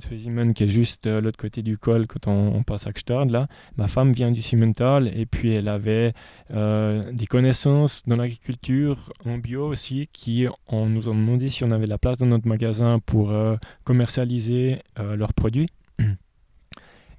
Zweisimmen, 0.01 0.55
qui 0.55 0.65
est 0.65 0.69
juste 0.69 1.07
euh, 1.07 1.21
l'autre 1.21 1.39
côté 1.39 1.63
du 1.63 1.77
col 1.77 2.07
quand 2.07 2.27
on, 2.27 2.63
passe 2.63 2.87
à 2.87 2.91
Gstard, 2.91 3.27
là. 3.27 3.49
Ma 3.77 3.87
femme 3.87 4.13
vient 4.13 4.31
du 4.31 4.41
Simmental 4.41 5.09
et 5.09 5.27
puis 5.27 5.53
elle 5.53 5.69
avait 5.69 6.13
des 6.49 7.27
connaissances 7.27 8.03
dans 8.07 8.17
l'agriculture 8.17 9.13
en 9.27 9.37
bio 9.37 9.67
aussi 9.67 10.09
qui 10.13 10.47
on 10.69 10.87
nous 10.87 11.09
ont 11.09 11.15
demandé 11.15 11.49
si 11.49 11.65
on 11.65 11.71
avait 11.71 11.87
la 11.87 11.99
place 11.99 12.19
dans 12.19 12.27
notre 12.27 12.47
magasin 12.47 12.99
pour 13.05 13.35
commercialiser 13.85 14.79
leurs 14.97 15.35
produits. 15.35 15.67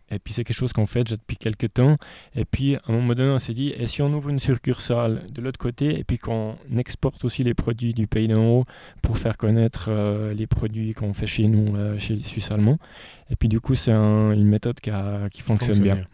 Et 0.10 0.20
puis 0.20 0.34
c'est 0.34 0.44
quelque 0.44 0.56
chose 0.56 0.74
qu'on 0.74 0.86
fait 0.86 1.04
déjà 1.04 1.18
depuis 1.18 1.38
quelques 1.38 1.74
temps. 1.74 1.98
Et 2.36 2.46
puis 2.46 2.76
à 2.76 2.82
un 2.88 2.94
moment 2.94 3.14
donné, 3.14 3.30
on 3.30 3.40
s'est 3.40 3.54
dit, 3.54 3.74
et 3.78 3.88
si 3.88 4.02
on 4.02 4.14
ouvre 4.14 4.30
une 4.30 4.40
succursale 4.40 5.24
de 5.34 5.42
l'autre 5.42 5.60
côté, 5.60 6.00
et 6.00 6.04
puis 6.04 6.18
qu'on 6.18 6.56
exporte 6.76 7.26
aussi 7.26 7.44
les 7.44 7.54
produits 7.54 7.94
du 7.94 8.08
pays 8.08 8.28
d'en 8.28 8.44
haut 8.44 8.64
pour 9.02 9.18
faire 9.18 9.38
connaître 9.38 9.88
euh, 9.90 10.34
les 10.34 10.48
produits 10.48 10.94
qu'on 10.94 11.14
fait 11.14 11.28
chez 11.28 11.48
nous, 11.48 11.76
euh, 11.76 12.00
chez 12.00 12.16
les 12.16 12.24
Suisses 12.24 12.52
allemands. 12.52 12.80
Et 13.30 13.36
puis 13.36 13.50
du 13.50 13.60
coup, 13.60 13.76
c'est 13.76 13.92
une 13.92 14.48
méthode 14.48 14.80
qui, 14.80 14.90
qui 15.34 15.42
fonctionne, 15.42 15.80
bien. 15.80 16.06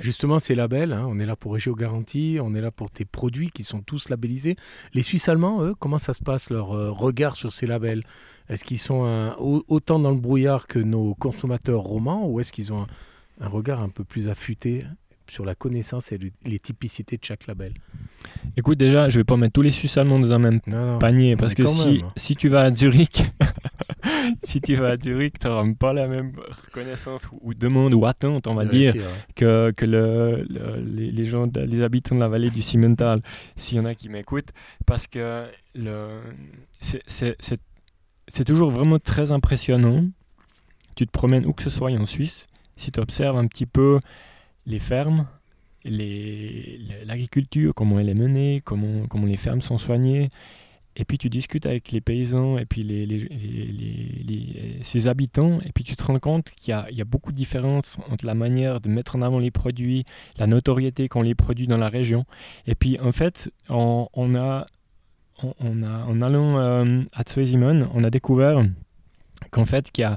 Justement, 0.00 0.38
ces 0.38 0.54
labels, 0.54 0.94
hein, 0.94 1.04
on 1.06 1.18
est 1.18 1.26
là 1.26 1.36
pour 1.36 1.52
Régio 1.52 1.74
Garantie, 1.74 2.38
on 2.40 2.54
est 2.54 2.62
là 2.62 2.70
pour 2.70 2.90
tes 2.90 3.04
produits 3.04 3.50
qui 3.50 3.62
sont 3.62 3.82
tous 3.82 4.08
labellisés. 4.08 4.56
Les 4.94 5.02
Suisses 5.02 5.28
allemands, 5.28 5.62
eux, 5.62 5.74
comment 5.78 5.98
ça 5.98 6.14
se 6.14 6.22
passe 6.22 6.48
leur 6.48 6.72
euh, 6.72 6.90
regard 6.90 7.36
sur 7.36 7.52
ces 7.52 7.66
labels? 7.66 8.04
Est-ce 8.48 8.64
qu'ils 8.64 8.78
sont 8.78 9.34
autant 9.38 9.98
dans 9.98 10.10
le 10.10 10.16
brouillard 10.16 10.66
que 10.66 10.78
nos 10.78 11.14
consommateurs 11.14 11.80
romans 11.80 12.26
ou 12.26 12.40
est-ce 12.40 12.52
qu'ils 12.52 12.72
ont 12.72 12.82
un 12.82 12.86
un 13.40 13.48
regard 13.48 13.80
un 13.80 13.88
peu 13.88 14.04
plus 14.04 14.28
affûté 14.28 14.84
sur 15.28 15.44
la 15.44 15.54
connaissance 15.54 16.12
et 16.12 16.18
les 16.44 16.58
typicités 16.58 17.16
de 17.16 17.24
chaque 17.24 17.46
label. 17.46 17.72
Écoute, 18.56 18.78
déjà, 18.78 19.08
je 19.08 19.18
vais 19.18 19.24
pas 19.24 19.36
mettre 19.36 19.54
tous 19.54 19.62
les 19.62 19.70
Suisses 19.70 19.96
allemands 19.96 20.18
dans 20.18 20.32
un 20.32 20.38
même 20.38 20.60
panier 21.00 21.36
parce 21.36 21.54
que 21.54 21.64
si, 21.66 22.02
si 22.16 22.36
tu 22.36 22.48
vas 22.48 22.62
à 22.62 22.74
Zurich, 22.74 23.24
si 24.42 24.60
tu 24.60 24.76
vas 24.76 24.90
à 24.90 24.96
Zurich, 24.96 25.38
tu 25.38 25.46
n'auras 25.46 25.64
pas 25.78 25.92
la 25.92 26.06
même 26.06 26.32
reconnaissance 26.66 27.22
ou 27.40 27.54
demande 27.54 27.94
ou 27.94 28.04
attente, 28.04 28.46
on 28.46 28.54
va 28.54 28.64
dire, 28.66 28.94
que, 29.34 29.72
que 29.74 29.86
le, 29.86 30.46
les, 30.84 31.24
gens, 31.24 31.48
les 31.54 31.82
habitants 31.82 32.14
de 32.14 32.20
la 32.20 32.28
vallée 32.28 32.50
du 32.50 32.62
Simmental, 32.62 33.20
s'il 33.56 33.78
y 33.78 33.80
en 33.80 33.84
a 33.84 33.94
qui 33.94 34.08
m'écoutent, 34.08 34.52
parce 34.86 35.06
que 35.06 35.46
c'est 36.80 38.44
toujours 38.44 38.70
vraiment 38.70 38.98
très 38.98 39.32
impressionnant. 39.32 40.04
Tu 40.94 41.06
te 41.06 41.10
promènes 41.10 41.46
où 41.46 41.54
que 41.54 41.62
ce 41.62 41.70
soit 41.70 41.90
en 41.92 42.04
Suisse, 42.04 42.48
si 42.76 42.92
tu 42.92 43.00
observes 43.00 43.36
un 43.36 43.46
petit 43.46 43.66
peu 43.66 44.00
les 44.66 44.78
fermes, 44.78 45.26
l'agriculture, 45.84 47.74
comment 47.74 47.98
elle 47.98 48.08
est 48.08 48.14
menée, 48.14 48.62
comment, 48.64 49.06
comment 49.08 49.26
les 49.26 49.36
fermes 49.36 49.62
sont 49.62 49.78
soignées, 49.78 50.30
et 50.94 51.04
puis 51.06 51.16
tu 51.16 51.30
discutes 51.30 51.64
avec 51.64 51.90
les 51.90 52.02
paysans 52.02 52.58
et 52.58 52.66
puis 52.66 52.82
les, 52.82 53.06
les, 53.06 54.78
ses 54.82 55.08
habitants, 55.08 55.58
et 55.64 55.72
puis 55.72 55.84
tu 55.84 55.96
te 55.96 56.04
rends 56.04 56.18
compte 56.18 56.50
qu'il 56.50 56.74
y, 56.74 56.94
y 56.94 57.00
a, 57.00 57.04
beaucoup 57.04 57.32
de 57.32 57.36
différences 57.36 57.96
entre 58.10 58.26
la 58.26 58.34
manière 58.34 58.80
de 58.80 58.90
mettre 58.90 59.16
en 59.16 59.22
avant 59.22 59.38
les 59.38 59.50
produits, 59.50 60.04
la 60.36 60.46
notoriété 60.46 61.08
qu'on 61.08 61.22
les 61.22 61.34
produit 61.34 61.66
dans 61.66 61.78
la 61.78 61.88
région. 61.88 62.26
Et 62.66 62.74
puis 62.74 63.00
en 63.00 63.12
fait, 63.12 63.50
on, 63.70 64.08
on 64.12 64.34
a, 64.34 64.66
on, 65.60 65.82
a, 65.82 66.04
en 66.04 66.20
allant 66.20 66.58
euh, 66.58 67.02
à 67.14 67.22
Zweisimmen, 67.22 67.88
on 67.94 68.04
a 68.04 68.10
découvert 68.10 68.62
qu'en 69.50 69.64
fait, 69.64 69.90
qu'il 69.90 70.02
y 70.02 70.04
a 70.04 70.16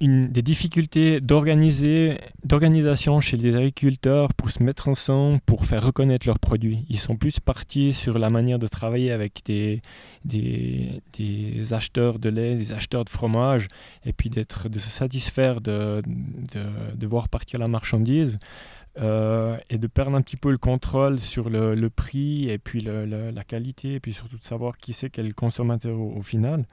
des 0.00 0.42
difficultés 0.42 1.20
d'organisation 1.20 3.20
chez 3.20 3.36
les 3.36 3.56
agriculteurs 3.56 4.34
pour 4.34 4.50
se 4.50 4.62
mettre 4.62 4.88
ensemble, 4.88 5.40
pour 5.46 5.64
faire 5.64 5.84
reconnaître 5.84 6.26
leurs 6.26 6.38
produits. 6.38 6.84
Ils 6.90 6.98
sont 6.98 7.16
plus 7.16 7.40
partis 7.40 7.94
sur 7.94 8.18
la 8.18 8.28
manière 8.28 8.58
de 8.58 8.66
travailler 8.66 9.10
avec 9.10 9.42
des, 9.46 9.80
acheteurs 11.70 12.18
de 12.18 12.28
lait, 12.28 12.56
des 12.56 12.72
acheteurs 12.72 13.04
de 13.04 13.10
fromage, 13.10 13.68
et 14.04 14.12
puis 14.12 14.28
d'être, 14.28 14.68
de 14.68 14.78
se 14.78 14.90
satisfaire 14.90 15.60
de, 15.60 16.02
voir 17.02 17.28
partir 17.28 17.58
la 17.58 17.68
marchandise. 17.68 18.38
Euh, 18.98 19.58
et 19.68 19.76
de 19.76 19.88
perdre 19.88 20.16
un 20.16 20.22
petit 20.22 20.38
peu 20.38 20.50
le 20.50 20.56
contrôle 20.56 21.20
sur 21.20 21.50
le, 21.50 21.90
prix 21.90 22.48
et 22.48 22.56
puis 22.56 22.80
la 22.80 23.44
qualité, 23.44 23.94
et 23.94 24.00
puis 24.00 24.14
surtout 24.14 24.38
de 24.38 24.44
savoir 24.44 24.78
qui 24.78 24.94
c'est 24.94 25.10
quel 25.10 25.34
consommateur 25.34 26.00
au 26.00 26.22
final 26.22 26.64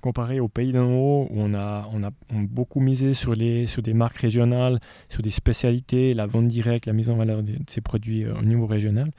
comparé 0.00 0.40
aux 0.40 0.48
pays 0.48 0.72
d'en 0.72 0.90
haut 0.90 1.26
où 1.30 1.40
on 1.42 1.54
a, 1.54 1.88
on 1.92 2.02
a, 2.02 2.10
beaucoup 2.30 2.80
misé 2.80 3.14
sur, 3.14 3.34
les, 3.34 3.66
sur 3.66 3.82
des 3.82 3.94
marques 3.94 4.18
régionales, 4.18 4.80
sur 5.08 5.22
des 5.22 5.30
spécialités, 5.30 6.12
la 6.12 6.26
vente 6.26 6.48
directe, 6.48 6.86
la 6.86 6.92
mise 6.92 7.10
en 7.10 7.16
valeur 7.16 7.42
de, 7.42 7.54
ces 7.68 7.80
produits 7.80 8.24
euh, 8.24 8.34
au 8.34 8.42
niveau 8.42 8.66
régional. 8.66 9.10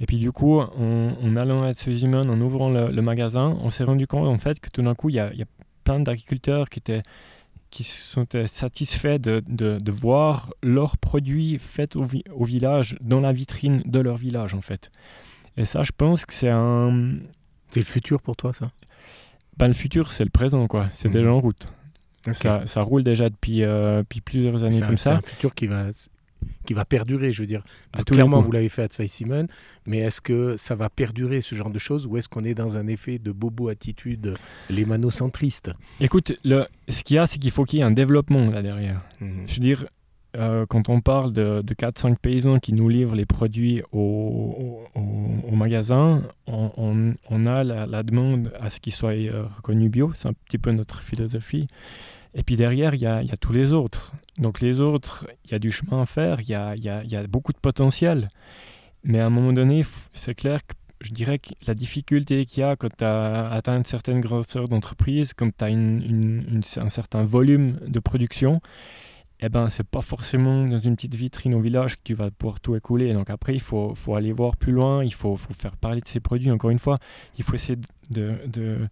Et 0.00 0.06
puis 0.06 0.18
du 0.18 0.30
coup, 0.30 0.60
en, 0.60 1.36
allant 1.36 1.62
à 1.62 1.74
Suziman, 1.74 2.30
en 2.30 2.40
ouvrant 2.40 2.70
le, 2.70 3.02
magasin, 3.02 3.56
on 3.62 3.70
s'est 3.70 3.84
rendu 3.84 4.06
compte 4.06 4.28
en 4.28 4.38
fait 4.38 4.60
que 4.60 4.70
tout 4.70 4.82
d'un 4.82 4.94
coup, 4.94 5.08
il 5.08 5.16
y 5.16 5.20
a, 5.20 5.32
plein 5.82 6.00
d'agriculteurs 6.00 6.68
qui 6.68 6.80
étaient 6.80 7.02
qui 7.70 7.84
sont 7.84 8.26
satisfaits 8.46 9.18
de, 9.18 9.42
de, 9.46 9.78
de 9.78 9.92
voir 9.92 10.54
leurs 10.62 10.96
produits 10.96 11.58
faits 11.58 11.96
au, 11.96 12.06
au, 12.32 12.44
village, 12.44 12.96
dans 13.02 13.20
la 13.20 13.32
vitrine 13.32 13.82
de 13.84 14.00
leur 14.00 14.16
village 14.16 14.54
en 14.54 14.62
fait. 14.62 14.90
Et 15.58 15.64
ça, 15.64 15.82
je 15.82 15.92
pense 15.94 16.24
que 16.24 16.32
c'est 16.32 16.48
un... 16.48 17.16
C'est 17.70 17.80
le 17.80 17.84
futur 17.84 18.22
pour 18.22 18.36
toi, 18.36 18.52
ça? 18.54 18.70
Ben, 19.58 19.68
le 19.68 19.74
futur, 19.74 20.12
c'est 20.12 20.24
le 20.24 20.30
présent, 20.30 20.66
quoi. 20.66 20.88
C'est 20.92 21.08
déjà 21.08 21.28
mhm. 21.28 21.34
en 21.34 21.40
route. 21.40 21.66
Ça, 22.32 22.66
ça, 22.66 22.82
roule 22.82 23.02
déjà 23.02 23.30
depuis, 23.30 23.62
euh, 23.62 24.00
depuis 24.00 24.20
plusieurs 24.20 24.62
années 24.64 24.80
comme 24.80 24.96
ça. 24.96 25.12
C'est 25.12 25.18
un 25.18 25.30
futur 25.30 25.54
qui 25.54 25.66
va, 25.66 25.86
qui 26.66 26.74
va 26.74 26.84
perdurer, 26.84 27.32
je 27.32 27.40
veux 27.40 27.46
dire. 27.46 27.64
clairement, 28.06 28.42
vous 28.42 28.52
l'avez 28.52 28.68
fait 28.68 29.00
à 29.00 29.06
Simon, 29.06 29.46
mais 29.86 29.98
est-ce 29.98 30.20
que 30.20 30.56
ça 30.56 30.74
va 30.74 30.90
perdurer 30.90 31.40
ce 31.40 31.54
genre 31.54 31.70
de 31.70 31.78
choses 31.78 32.06
ou 32.06 32.16
est-ce 32.16 32.28
qu'on 32.28 32.44
est 32.44 32.54
dans 32.54 32.76
un 32.76 32.86
effet 32.86 33.18
de 33.18 33.32
bobo 33.32 33.68
attitude, 33.68 34.34
les 34.68 34.84
manocentristes 34.84 35.70
Écoute, 36.00 36.38
le, 36.44 36.66
ce 36.88 37.02
qu'il 37.02 37.16
y 37.16 37.18
a, 37.18 37.26
c'est 37.26 37.38
qu'il 37.38 37.50
faut 37.50 37.64
qu'il 37.64 37.78
y 37.78 37.82
ait 37.82 37.86
un 37.86 37.90
développement 37.90 38.50
là 38.50 38.62
derrière. 38.62 39.00
Mhm. 39.20 39.44
Je 39.46 39.54
veux 39.54 39.60
dire, 39.60 39.86
euh, 40.38 40.66
quand 40.66 40.88
on 40.88 41.00
parle 41.00 41.32
de, 41.32 41.62
de 41.62 41.74
4-5 41.74 42.16
paysans 42.16 42.58
qui 42.60 42.72
nous 42.72 42.88
livrent 42.88 43.16
les 43.16 43.26
produits 43.26 43.82
au, 43.92 44.80
magasin, 45.50 46.22
on, 46.46 47.44
a 47.44 47.64
la, 47.64 48.02
demande 48.04 48.52
à 48.60 48.70
ce 48.70 48.78
qu'ils 48.78 48.92
soient 48.92 49.10
euh, 49.10 49.46
reconnus 49.56 49.90
bio. 49.90 50.12
C'est 50.14 50.28
un 50.28 50.32
petit 50.44 50.58
peu 50.58 50.70
notre 50.70 51.02
philosophie. 51.02 51.66
Et 52.34 52.44
puis 52.44 52.56
derrière, 52.56 52.94
il 52.94 53.00
y 53.00 53.06
a, 53.06 53.24
tous 53.40 53.52
les 53.52 53.72
autres. 53.72 54.12
Donc 54.38 54.60
les 54.60 54.78
autres, 54.78 55.26
il 55.44 55.52
y 55.52 55.54
a 55.54 55.58
du 55.58 55.72
chemin 55.72 56.02
à 56.02 56.06
faire, 56.06 56.40
il 56.40 56.48
y 56.48 56.54
a, 56.54 57.26
beaucoup 57.26 57.52
de 57.52 57.58
potentiel. 57.58 58.28
Mais 59.02 59.18
à 59.18 59.26
un 59.26 59.30
moment 59.30 59.52
donné, 59.52 59.84
c'est 60.12 60.34
clair 60.34 60.64
que 60.64 60.74
je 61.00 61.12
dirais 61.12 61.38
que 61.38 61.50
la 61.66 61.74
difficulté 61.74 62.44
qu'il 62.44 62.60
y 62.60 62.64
a 62.64 62.76
quand 62.76 62.96
tu 62.96 63.04
as 63.04 63.50
atteint 63.50 63.76
une 63.76 63.84
certaine 63.84 64.20
grosseur 64.20 64.68
d'entreprise, 64.68 65.32
quand 65.34 65.50
tu 65.56 65.64
as 65.64 65.68
un 65.68 66.88
certain 66.88 67.24
volume 67.24 67.78
de 67.86 67.98
production, 68.00 68.60
eh 69.40 69.48
ben, 69.48 69.68
c'est 69.68 69.86
pas 69.86 70.00
forcément 70.00 70.66
dans 70.66 70.80
une 70.80 70.96
petite 70.96 71.14
vitrine 71.14 71.54
au 71.54 71.60
village 71.60 71.96
que 71.96 72.02
tu 72.04 72.14
vas 72.14 72.30
pouvoir 72.30 72.60
tout 72.60 72.74
écouler. 72.74 73.12
Donc 73.12 73.30
après, 73.30 73.54
il 73.54 73.60
faut, 73.60 73.94
faut 73.94 74.14
aller 74.14 74.32
voir 74.32 74.56
plus 74.56 74.72
loin, 74.72 75.04
il 75.04 75.14
faut, 75.14 75.36
faut, 75.36 75.52
faire 75.52 75.76
parler 75.76 76.00
de 76.00 76.08
ces 76.08 76.20
produits. 76.20 76.50
Encore 76.50 76.70
une 76.70 76.78
fois, 76.78 76.98
il 77.36 77.44
faut 77.44 77.54
essayer 77.54 77.78
de, 78.10 78.88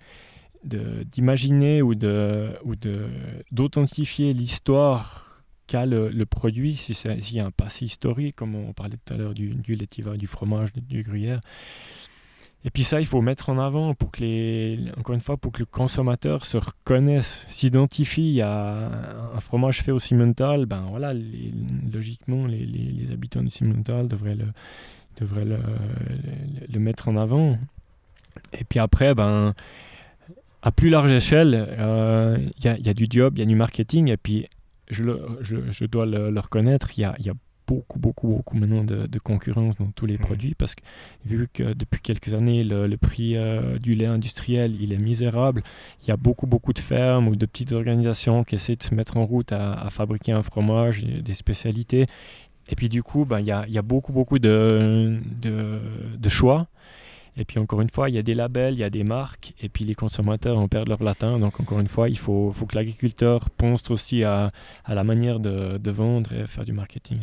d'imaginer 0.64 1.82
ou 1.82 1.94
de 1.94 2.50
ou 2.64 2.76
de 2.76 3.06
d'authentifier 3.50 4.32
l'histoire 4.32 5.42
qu'a 5.66 5.86
le, 5.86 6.24
produit 6.26 6.76
si 6.76 6.94
s'il 6.94 7.34
y 7.34 7.40
a 7.40 7.46
un 7.46 7.50
passé 7.50 7.84
historique 7.84 8.36
comme 8.36 8.54
on 8.54 8.72
parlait 8.72 8.96
tout 9.04 9.14
à 9.14 9.16
l'heure 9.16 9.34
du, 9.34 9.54
du 9.54 9.76
laitiver 9.76 10.16
du 10.16 10.26
fromage 10.26 10.72
du 10.72 11.02
gruyère 11.02 11.40
et 12.66 12.70
puis 12.70 12.82
ça, 12.82 12.98
il 12.98 13.06
faut 13.06 13.22
mettre 13.22 13.48
en 13.48 13.60
avant 13.60 13.94
pour 13.94 14.10
que 14.10 14.22
les, 14.22 14.80
encore 14.98 15.14
une 15.14 15.20
fois, 15.20 15.36
pour 15.36 15.52
que 15.52 15.60
le 15.60 15.66
consommateur 15.66 16.44
se 16.44 16.56
reconnaisse, 16.56 17.46
s'identifie 17.48 18.40
à 18.42 18.90
un 19.36 19.40
fromage 19.40 19.82
fait 19.82 19.92
au 19.92 20.00
Simmental. 20.00 20.66
Ben 20.66 20.84
voilà, 20.90 21.14
logiquement, 21.14 22.44
les, 22.44 22.66
les, 22.66 23.12
habitants 23.12 23.44
du 23.44 23.50
Simmental 23.50 24.08
devraient 24.08 24.34
le, 24.34 24.46
devraient 25.20 25.44
le, 25.44 25.58
le, 26.68 26.80
mettre 26.80 27.08
en 27.08 27.16
avant. 27.16 27.56
Et 28.52 28.64
puis 28.64 28.80
après, 28.80 29.14
ben, 29.14 29.54
à 30.60 30.72
plus 30.72 30.90
large 30.90 31.12
échelle, 31.12 31.54
euh, 31.78 32.36
il 32.58 32.64
y, 32.64 32.88
a 32.88 32.94
du 32.94 33.06
job, 33.08 33.34
il 33.36 33.42
y 33.42 33.42
a 33.44 33.46
du 33.46 33.54
marketing, 33.54 34.10
et 34.10 34.16
puis 34.16 34.48
je, 34.90 35.04
je, 35.40 35.70
je 35.70 35.84
dois 35.84 36.04
le, 36.04 36.36
reconnaître, 36.40 36.98
il 36.98 37.02
y 37.02 37.04
a 37.04 37.34
beaucoup, 37.66 37.98
beaucoup, 37.98 38.28
beaucoup 38.28 38.56
maintenant 38.56 38.84
de, 38.84 39.18
concurrence 39.18 39.76
dans 39.76 39.90
tous 39.90 40.06
les 40.06 40.18
produits 40.18 40.54
parce 40.54 40.74
que 40.74 40.82
vu 41.24 41.48
que 41.52 41.72
depuis 41.72 42.00
quelques 42.00 42.34
années, 42.34 42.62
le, 42.64 42.96
prix 42.96 43.36
euh, 43.36 43.78
du 43.78 43.94
lait 43.94 44.06
industriel, 44.06 44.76
il 44.80 44.92
est 44.92 44.98
misérable, 44.98 45.62
il 46.02 46.08
y 46.08 46.10
a 46.10 46.16
beaucoup, 46.16 46.46
beaucoup 46.46 46.72
de 46.72 46.78
fermes 46.78 47.28
ou 47.28 47.36
de 47.36 47.46
petites 47.46 47.72
organisations 47.72 48.44
qui 48.44 48.54
essaient 48.54 48.76
de 48.76 48.82
se 48.82 48.94
mettre 48.94 49.16
en 49.16 49.26
route 49.26 49.52
à, 49.52 49.88
fabriquer 49.90 50.32
un 50.32 50.42
fromage, 50.42 51.04
des 51.04 51.34
spécialités. 51.34 52.06
Et 52.68 52.76
puis 52.76 52.88
du 52.88 53.02
coup, 53.02 53.24
ben, 53.24 53.40
il 53.40 53.46
y, 53.46 53.52
a, 53.52 53.66
y, 53.68 53.78
a, 53.78 53.82
beaucoup, 53.82 54.12
beaucoup 54.12 54.38
de, 54.38 55.18
de, 55.40 56.28
choix. 56.28 56.66
Et 57.36 57.44
puis 57.44 57.58
encore 57.58 57.82
une 57.82 57.90
fois, 57.90 58.08
il 58.08 58.14
y 58.14 58.18
a 58.18 58.22
des 58.22 58.34
labels, 58.34 58.74
il 58.74 58.80
y 58.80 58.84
a 58.84 58.90
des 58.90 59.04
marques, 59.04 59.54
et 59.60 59.68
puis 59.68 59.84
les 59.84 59.94
consommateurs 59.94 60.58
en 60.58 60.68
perdent 60.68 60.88
leur 60.88 61.02
latin. 61.02 61.38
Donc 61.38 61.60
encore 61.60 61.80
une 61.80 61.88
fois, 61.88 62.08
il 62.08 62.18
faut, 62.18 62.50
faut 62.52 62.66
que 62.66 62.74
l'agriculteur 62.74 63.50
pense 63.50 63.90
aussi 63.90 64.24
à, 64.24 64.50
à, 64.84 64.94
la 64.94 65.04
manière 65.04 65.38
de, 65.38 65.90
vendre 65.90 66.32
et 66.32 66.46
faire 66.46 66.64
du 66.64 66.72
marketing. 66.72 67.18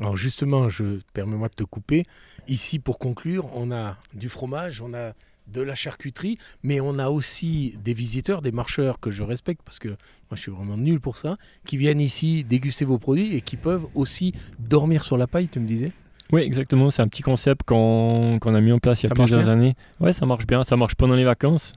Alors 0.00 0.16
justement, 0.16 0.68
je 0.68 1.00
permets-moi 1.12 1.48
de 1.48 1.54
te 1.54 1.64
couper. 1.64 2.04
Ici, 2.46 2.78
pour 2.78 2.98
conclure, 2.98 3.48
on 3.54 3.72
a 3.72 3.96
du 4.14 4.28
fromage, 4.28 4.80
on 4.80 4.94
a 4.94 5.12
de 5.48 5.62
la 5.62 5.74
charcuterie, 5.74 6.38
mais 6.62 6.80
on 6.80 6.98
a 6.98 7.08
aussi 7.08 7.74
des 7.82 7.94
visiteurs, 7.94 8.42
des 8.42 8.52
marcheurs 8.52 9.00
que 9.00 9.10
je 9.10 9.22
respecte 9.22 9.62
parce 9.64 9.78
que 9.78 9.88
moi 9.88 10.34
je 10.34 10.42
suis 10.42 10.52
vraiment 10.52 10.76
nul 10.76 11.00
pour 11.00 11.16
ça, 11.16 11.38
qui 11.64 11.78
viennent 11.78 12.00
ici 12.00 12.44
déguster 12.44 12.84
vos 12.84 12.98
produits 12.98 13.34
et 13.34 13.40
qui 13.40 13.56
peuvent 13.56 13.86
aussi 13.94 14.34
dormir 14.58 15.02
sur 15.04 15.16
la 15.16 15.26
paille, 15.26 15.48
tu 15.48 15.58
me 15.58 15.66
disais? 15.66 15.92
Oui, 16.32 16.42
exactement. 16.42 16.90
C'est 16.90 17.02
un 17.02 17.08
petit 17.08 17.22
concept 17.22 17.62
qu'on 17.64 18.38
a 18.38 18.60
mis 18.60 18.72
en 18.72 18.78
place 18.78 19.02
il 19.02 19.08
y 19.08 19.12
a 19.12 19.14
plusieurs 19.14 19.48
années. 19.48 19.74
Oui, 20.00 20.12
ça 20.12 20.26
marche 20.26 20.46
bien. 20.46 20.62
Ça 20.62 20.76
marche 20.76 20.94
pendant 20.94 21.14
les 21.14 21.24
vacances. 21.24 21.72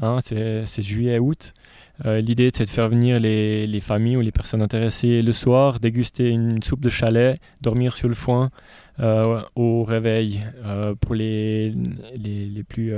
Hein, 0.00 0.18
c'est 0.22 0.82
juillet-août. 0.82 1.52
Euh, 2.06 2.20
l'idée, 2.20 2.50
c'est 2.54 2.64
de 2.64 2.70
faire 2.70 2.88
venir 2.88 3.18
les, 3.18 3.66
les, 3.66 3.80
familles 3.80 4.16
ou 4.16 4.20
les 4.20 4.30
personnes 4.30 4.62
intéressées 4.62 5.20
le 5.20 5.32
soir, 5.32 5.80
déguster 5.80 6.28
une 6.28 6.62
soupe 6.62 6.80
de 6.80 6.88
chalet, 6.88 7.40
dormir 7.60 7.96
sur 7.96 8.06
le 8.06 8.14
foin 8.14 8.50
euh, 9.00 9.42
au 9.56 9.82
réveil. 9.82 10.44
Euh, 10.64 10.94
pour 10.94 11.16
les, 11.16 11.74
les, 12.16 12.46
les 12.46 12.62
plus 12.62 12.92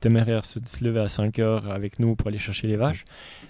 téméraires, 0.00 0.46
c'est 0.46 0.62
de 0.62 0.68
se 0.68 0.82
lever 0.82 1.00
à 1.00 1.08
5 1.08 1.38
heures 1.38 1.70
avec 1.70 1.98
nous 1.98 2.16
pour 2.16 2.28
aller 2.28 2.38
chercher 2.38 2.66
les 2.66 2.76
vaches, 2.76 3.04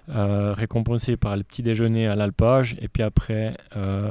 récompensé 0.08 1.16
par 1.16 1.36
le 1.36 1.44
petit 1.44 1.62
déjeuner 1.62 2.08
à 2.08 2.16
l'alpage, 2.16 2.76
et 2.80 2.88
puis 2.88 3.04
après, 3.04 3.56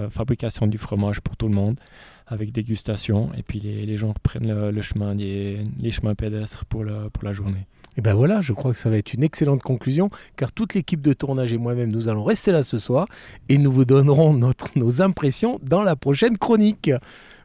fabrication 0.09 0.67
du 0.67 0.77
fromage 0.77 1.19
pour 1.19 1.35
tout 1.35 1.49
le 1.49 1.55
monde 1.55 1.77
avec 2.27 2.51
dégustation, 2.51 3.29
et 3.37 3.43
puis 3.43 3.59
les, 3.59 3.85
les 3.85 3.97
gens 3.97 4.13
reprennent 4.13 4.47
le, 4.47 4.71
le 4.71 4.81
chemin 4.81 5.15
des, 5.15 5.59
les 5.79 5.91
chemins 5.91 6.15
pédestres 6.15 6.65
pour, 6.65 6.83
le, 6.83 7.09
pour 7.11 7.23
la 7.23 7.33
journée. 7.33 7.67
Et 7.95 8.01
ben 8.01 8.15
voilà, 8.15 8.41
je 8.41 8.53
crois 8.53 8.71
que 8.71 8.77
ça 8.79 8.89
va 8.89 8.97
être 8.97 9.13
une 9.13 9.23
excellente 9.23 9.61
conclusion, 9.61 10.09
car 10.35 10.51
toute 10.51 10.73
l'équipe 10.73 11.01
de 11.01 11.13
tournage 11.13 11.53
et 11.53 11.59
moi-même, 11.59 11.91
nous 11.91 12.09
allons 12.09 12.23
rester 12.23 12.51
là 12.51 12.63
ce 12.63 12.79
soir 12.79 13.07
et 13.49 13.59
nous 13.59 13.71
vous 13.71 13.85
donnerons 13.85 14.33
notre, 14.33 14.69
nos 14.75 15.03
impressions 15.03 15.59
dans 15.61 15.83
la 15.83 15.95
prochaine 15.95 16.39
chronique. 16.39 16.89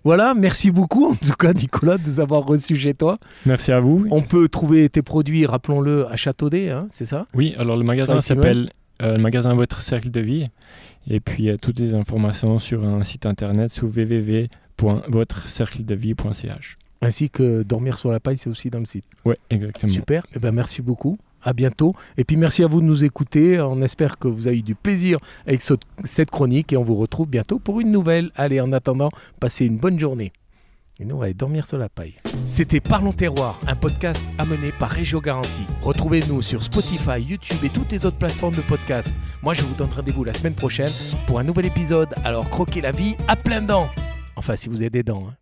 Voilà, 0.04 0.32
merci 0.32 0.70
beaucoup 0.70 1.06
en 1.06 1.14
tout 1.16 1.34
cas 1.34 1.52
Nicolas 1.52 1.98
de 1.98 2.08
nous 2.08 2.20
avoir 2.20 2.46
reçus 2.46 2.76
chez 2.76 2.94
toi. 2.94 3.18
Merci 3.44 3.72
à 3.72 3.80
vous. 3.80 4.06
On 4.10 4.22
peut 4.22 4.48
trouver 4.48 4.88
tes 4.88 5.02
produits, 5.02 5.44
rappelons-le, 5.44 6.06
à 6.06 6.16
Châteaudet, 6.16 6.70
hein, 6.70 6.86
c'est 6.90 7.04
ça? 7.04 7.26
Oui, 7.34 7.54
alors 7.58 7.76
le 7.76 7.84
magasin 7.84 8.18
s'appelle 8.20 8.70
euh, 9.02 9.16
le 9.16 9.22
magasin 9.22 9.52
Votre 9.54 9.82
Cercle 9.82 10.10
de 10.10 10.20
Vie. 10.20 10.48
Et 11.10 11.20
puis 11.20 11.50
toutes 11.60 11.78
les 11.78 11.92
informations 11.92 12.58
sur 12.58 12.86
un 12.86 13.02
site 13.02 13.26
internet 13.26 13.70
sur 13.70 13.86
www.votrecercledevie.ch 14.80 16.78
ainsi 17.00 17.30
que 17.30 17.62
dormir 17.62 17.96
sur 17.96 18.10
la 18.10 18.20
paille, 18.20 18.38
c'est 18.38 18.50
aussi 18.50 18.70
dans 18.70 18.80
le 18.80 18.84
site. 18.84 19.04
Oui, 19.24 19.34
exactement. 19.50 19.92
Super. 19.92 20.26
Eh 20.34 20.38
ben, 20.38 20.52
merci 20.52 20.82
beaucoup. 20.82 21.18
À 21.42 21.52
bientôt. 21.52 21.94
Et 22.16 22.24
puis 22.24 22.36
merci 22.36 22.64
à 22.64 22.66
vous 22.66 22.80
de 22.80 22.86
nous 22.86 23.04
écouter. 23.04 23.60
On 23.60 23.80
espère 23.82 24.18
que 24.18 24.26
vous 24.26 24.48
avez 24.48 24.58
eu 24.58 24.62
du 24.62 24.74
plaisir 24.74 25.20
avec 25.46 25.62
cette 26.02 26.30
chronique 26.30 26.72
et 26.72 26.76
on 26.76 26.82
vous 26.82 26.96
retrouve 26.96 27.28
bientôt 27.28 27.60
pour 27.60 27.80
une 27.80 27.92
nouvelle. 27.92 28.32
Allez, 28.34 28.60
en 28.60 28.72
attendant, 28.72 29.10
passez 29.38 29.66
une 29.66 29.76
bonne 29.76 30.00
journée. 30.00 30.32
Et 30.98 31.04
nous, 31.04 31.14
on 31.14 31.18
va 31.18 31.26
aller 31.26 31.34
dormir 31.34 31.64
sur 31.64 31.78
la 31.78 31.88
paille. 31.88 32.14
C'était 32.46 32.80
Parlons 32.80 33.12
Terroir, 33.12 33.60
un 33.68 33.76
podcast 33.76 34.26
amené 34.36 34.72
par 34.72 34.90
Régio 34.90 35.20
Garantie. 35.20 35.64
Retrouvez-nous 35.80 36.42
sur 36.42 36.64
Spotify, 36.64 37.20
YouTube 37.20 37.62
et 37.62 37.68
toutes 37.68 37.92
les 37.92 38.04
autres 38.04 38.18
plateformes 38.18 38.56
de 38.56 38.62
podcast. 38.62 39.16
Moi, 39.40 39.54
je 39.54 39.62
vous 39.62 39.76
donne 39.76 39.90
rendez-vous 39.94 40.24
la 40.24 40.32
semaine 40.32 40.54
prochaine 40.54 40.90
pour 41.28 41.38
un 41.38 41.44
nouvel 41.44 41.66
épisode. 41.66 42.08
Alors, 42.24 42.50
croquez 42.50 42.80
la 42.80 42.90
vie 42.90 43.14
à 43.28 43.36
plein 43.36 43.62
dents. 43.62 43.88
Enfin, 44.38 44.54
si 44.54 44.68
vous 44.68 44.80
avez 44.82 44.90
des 44.90 45.02
dents. 45.02 45.32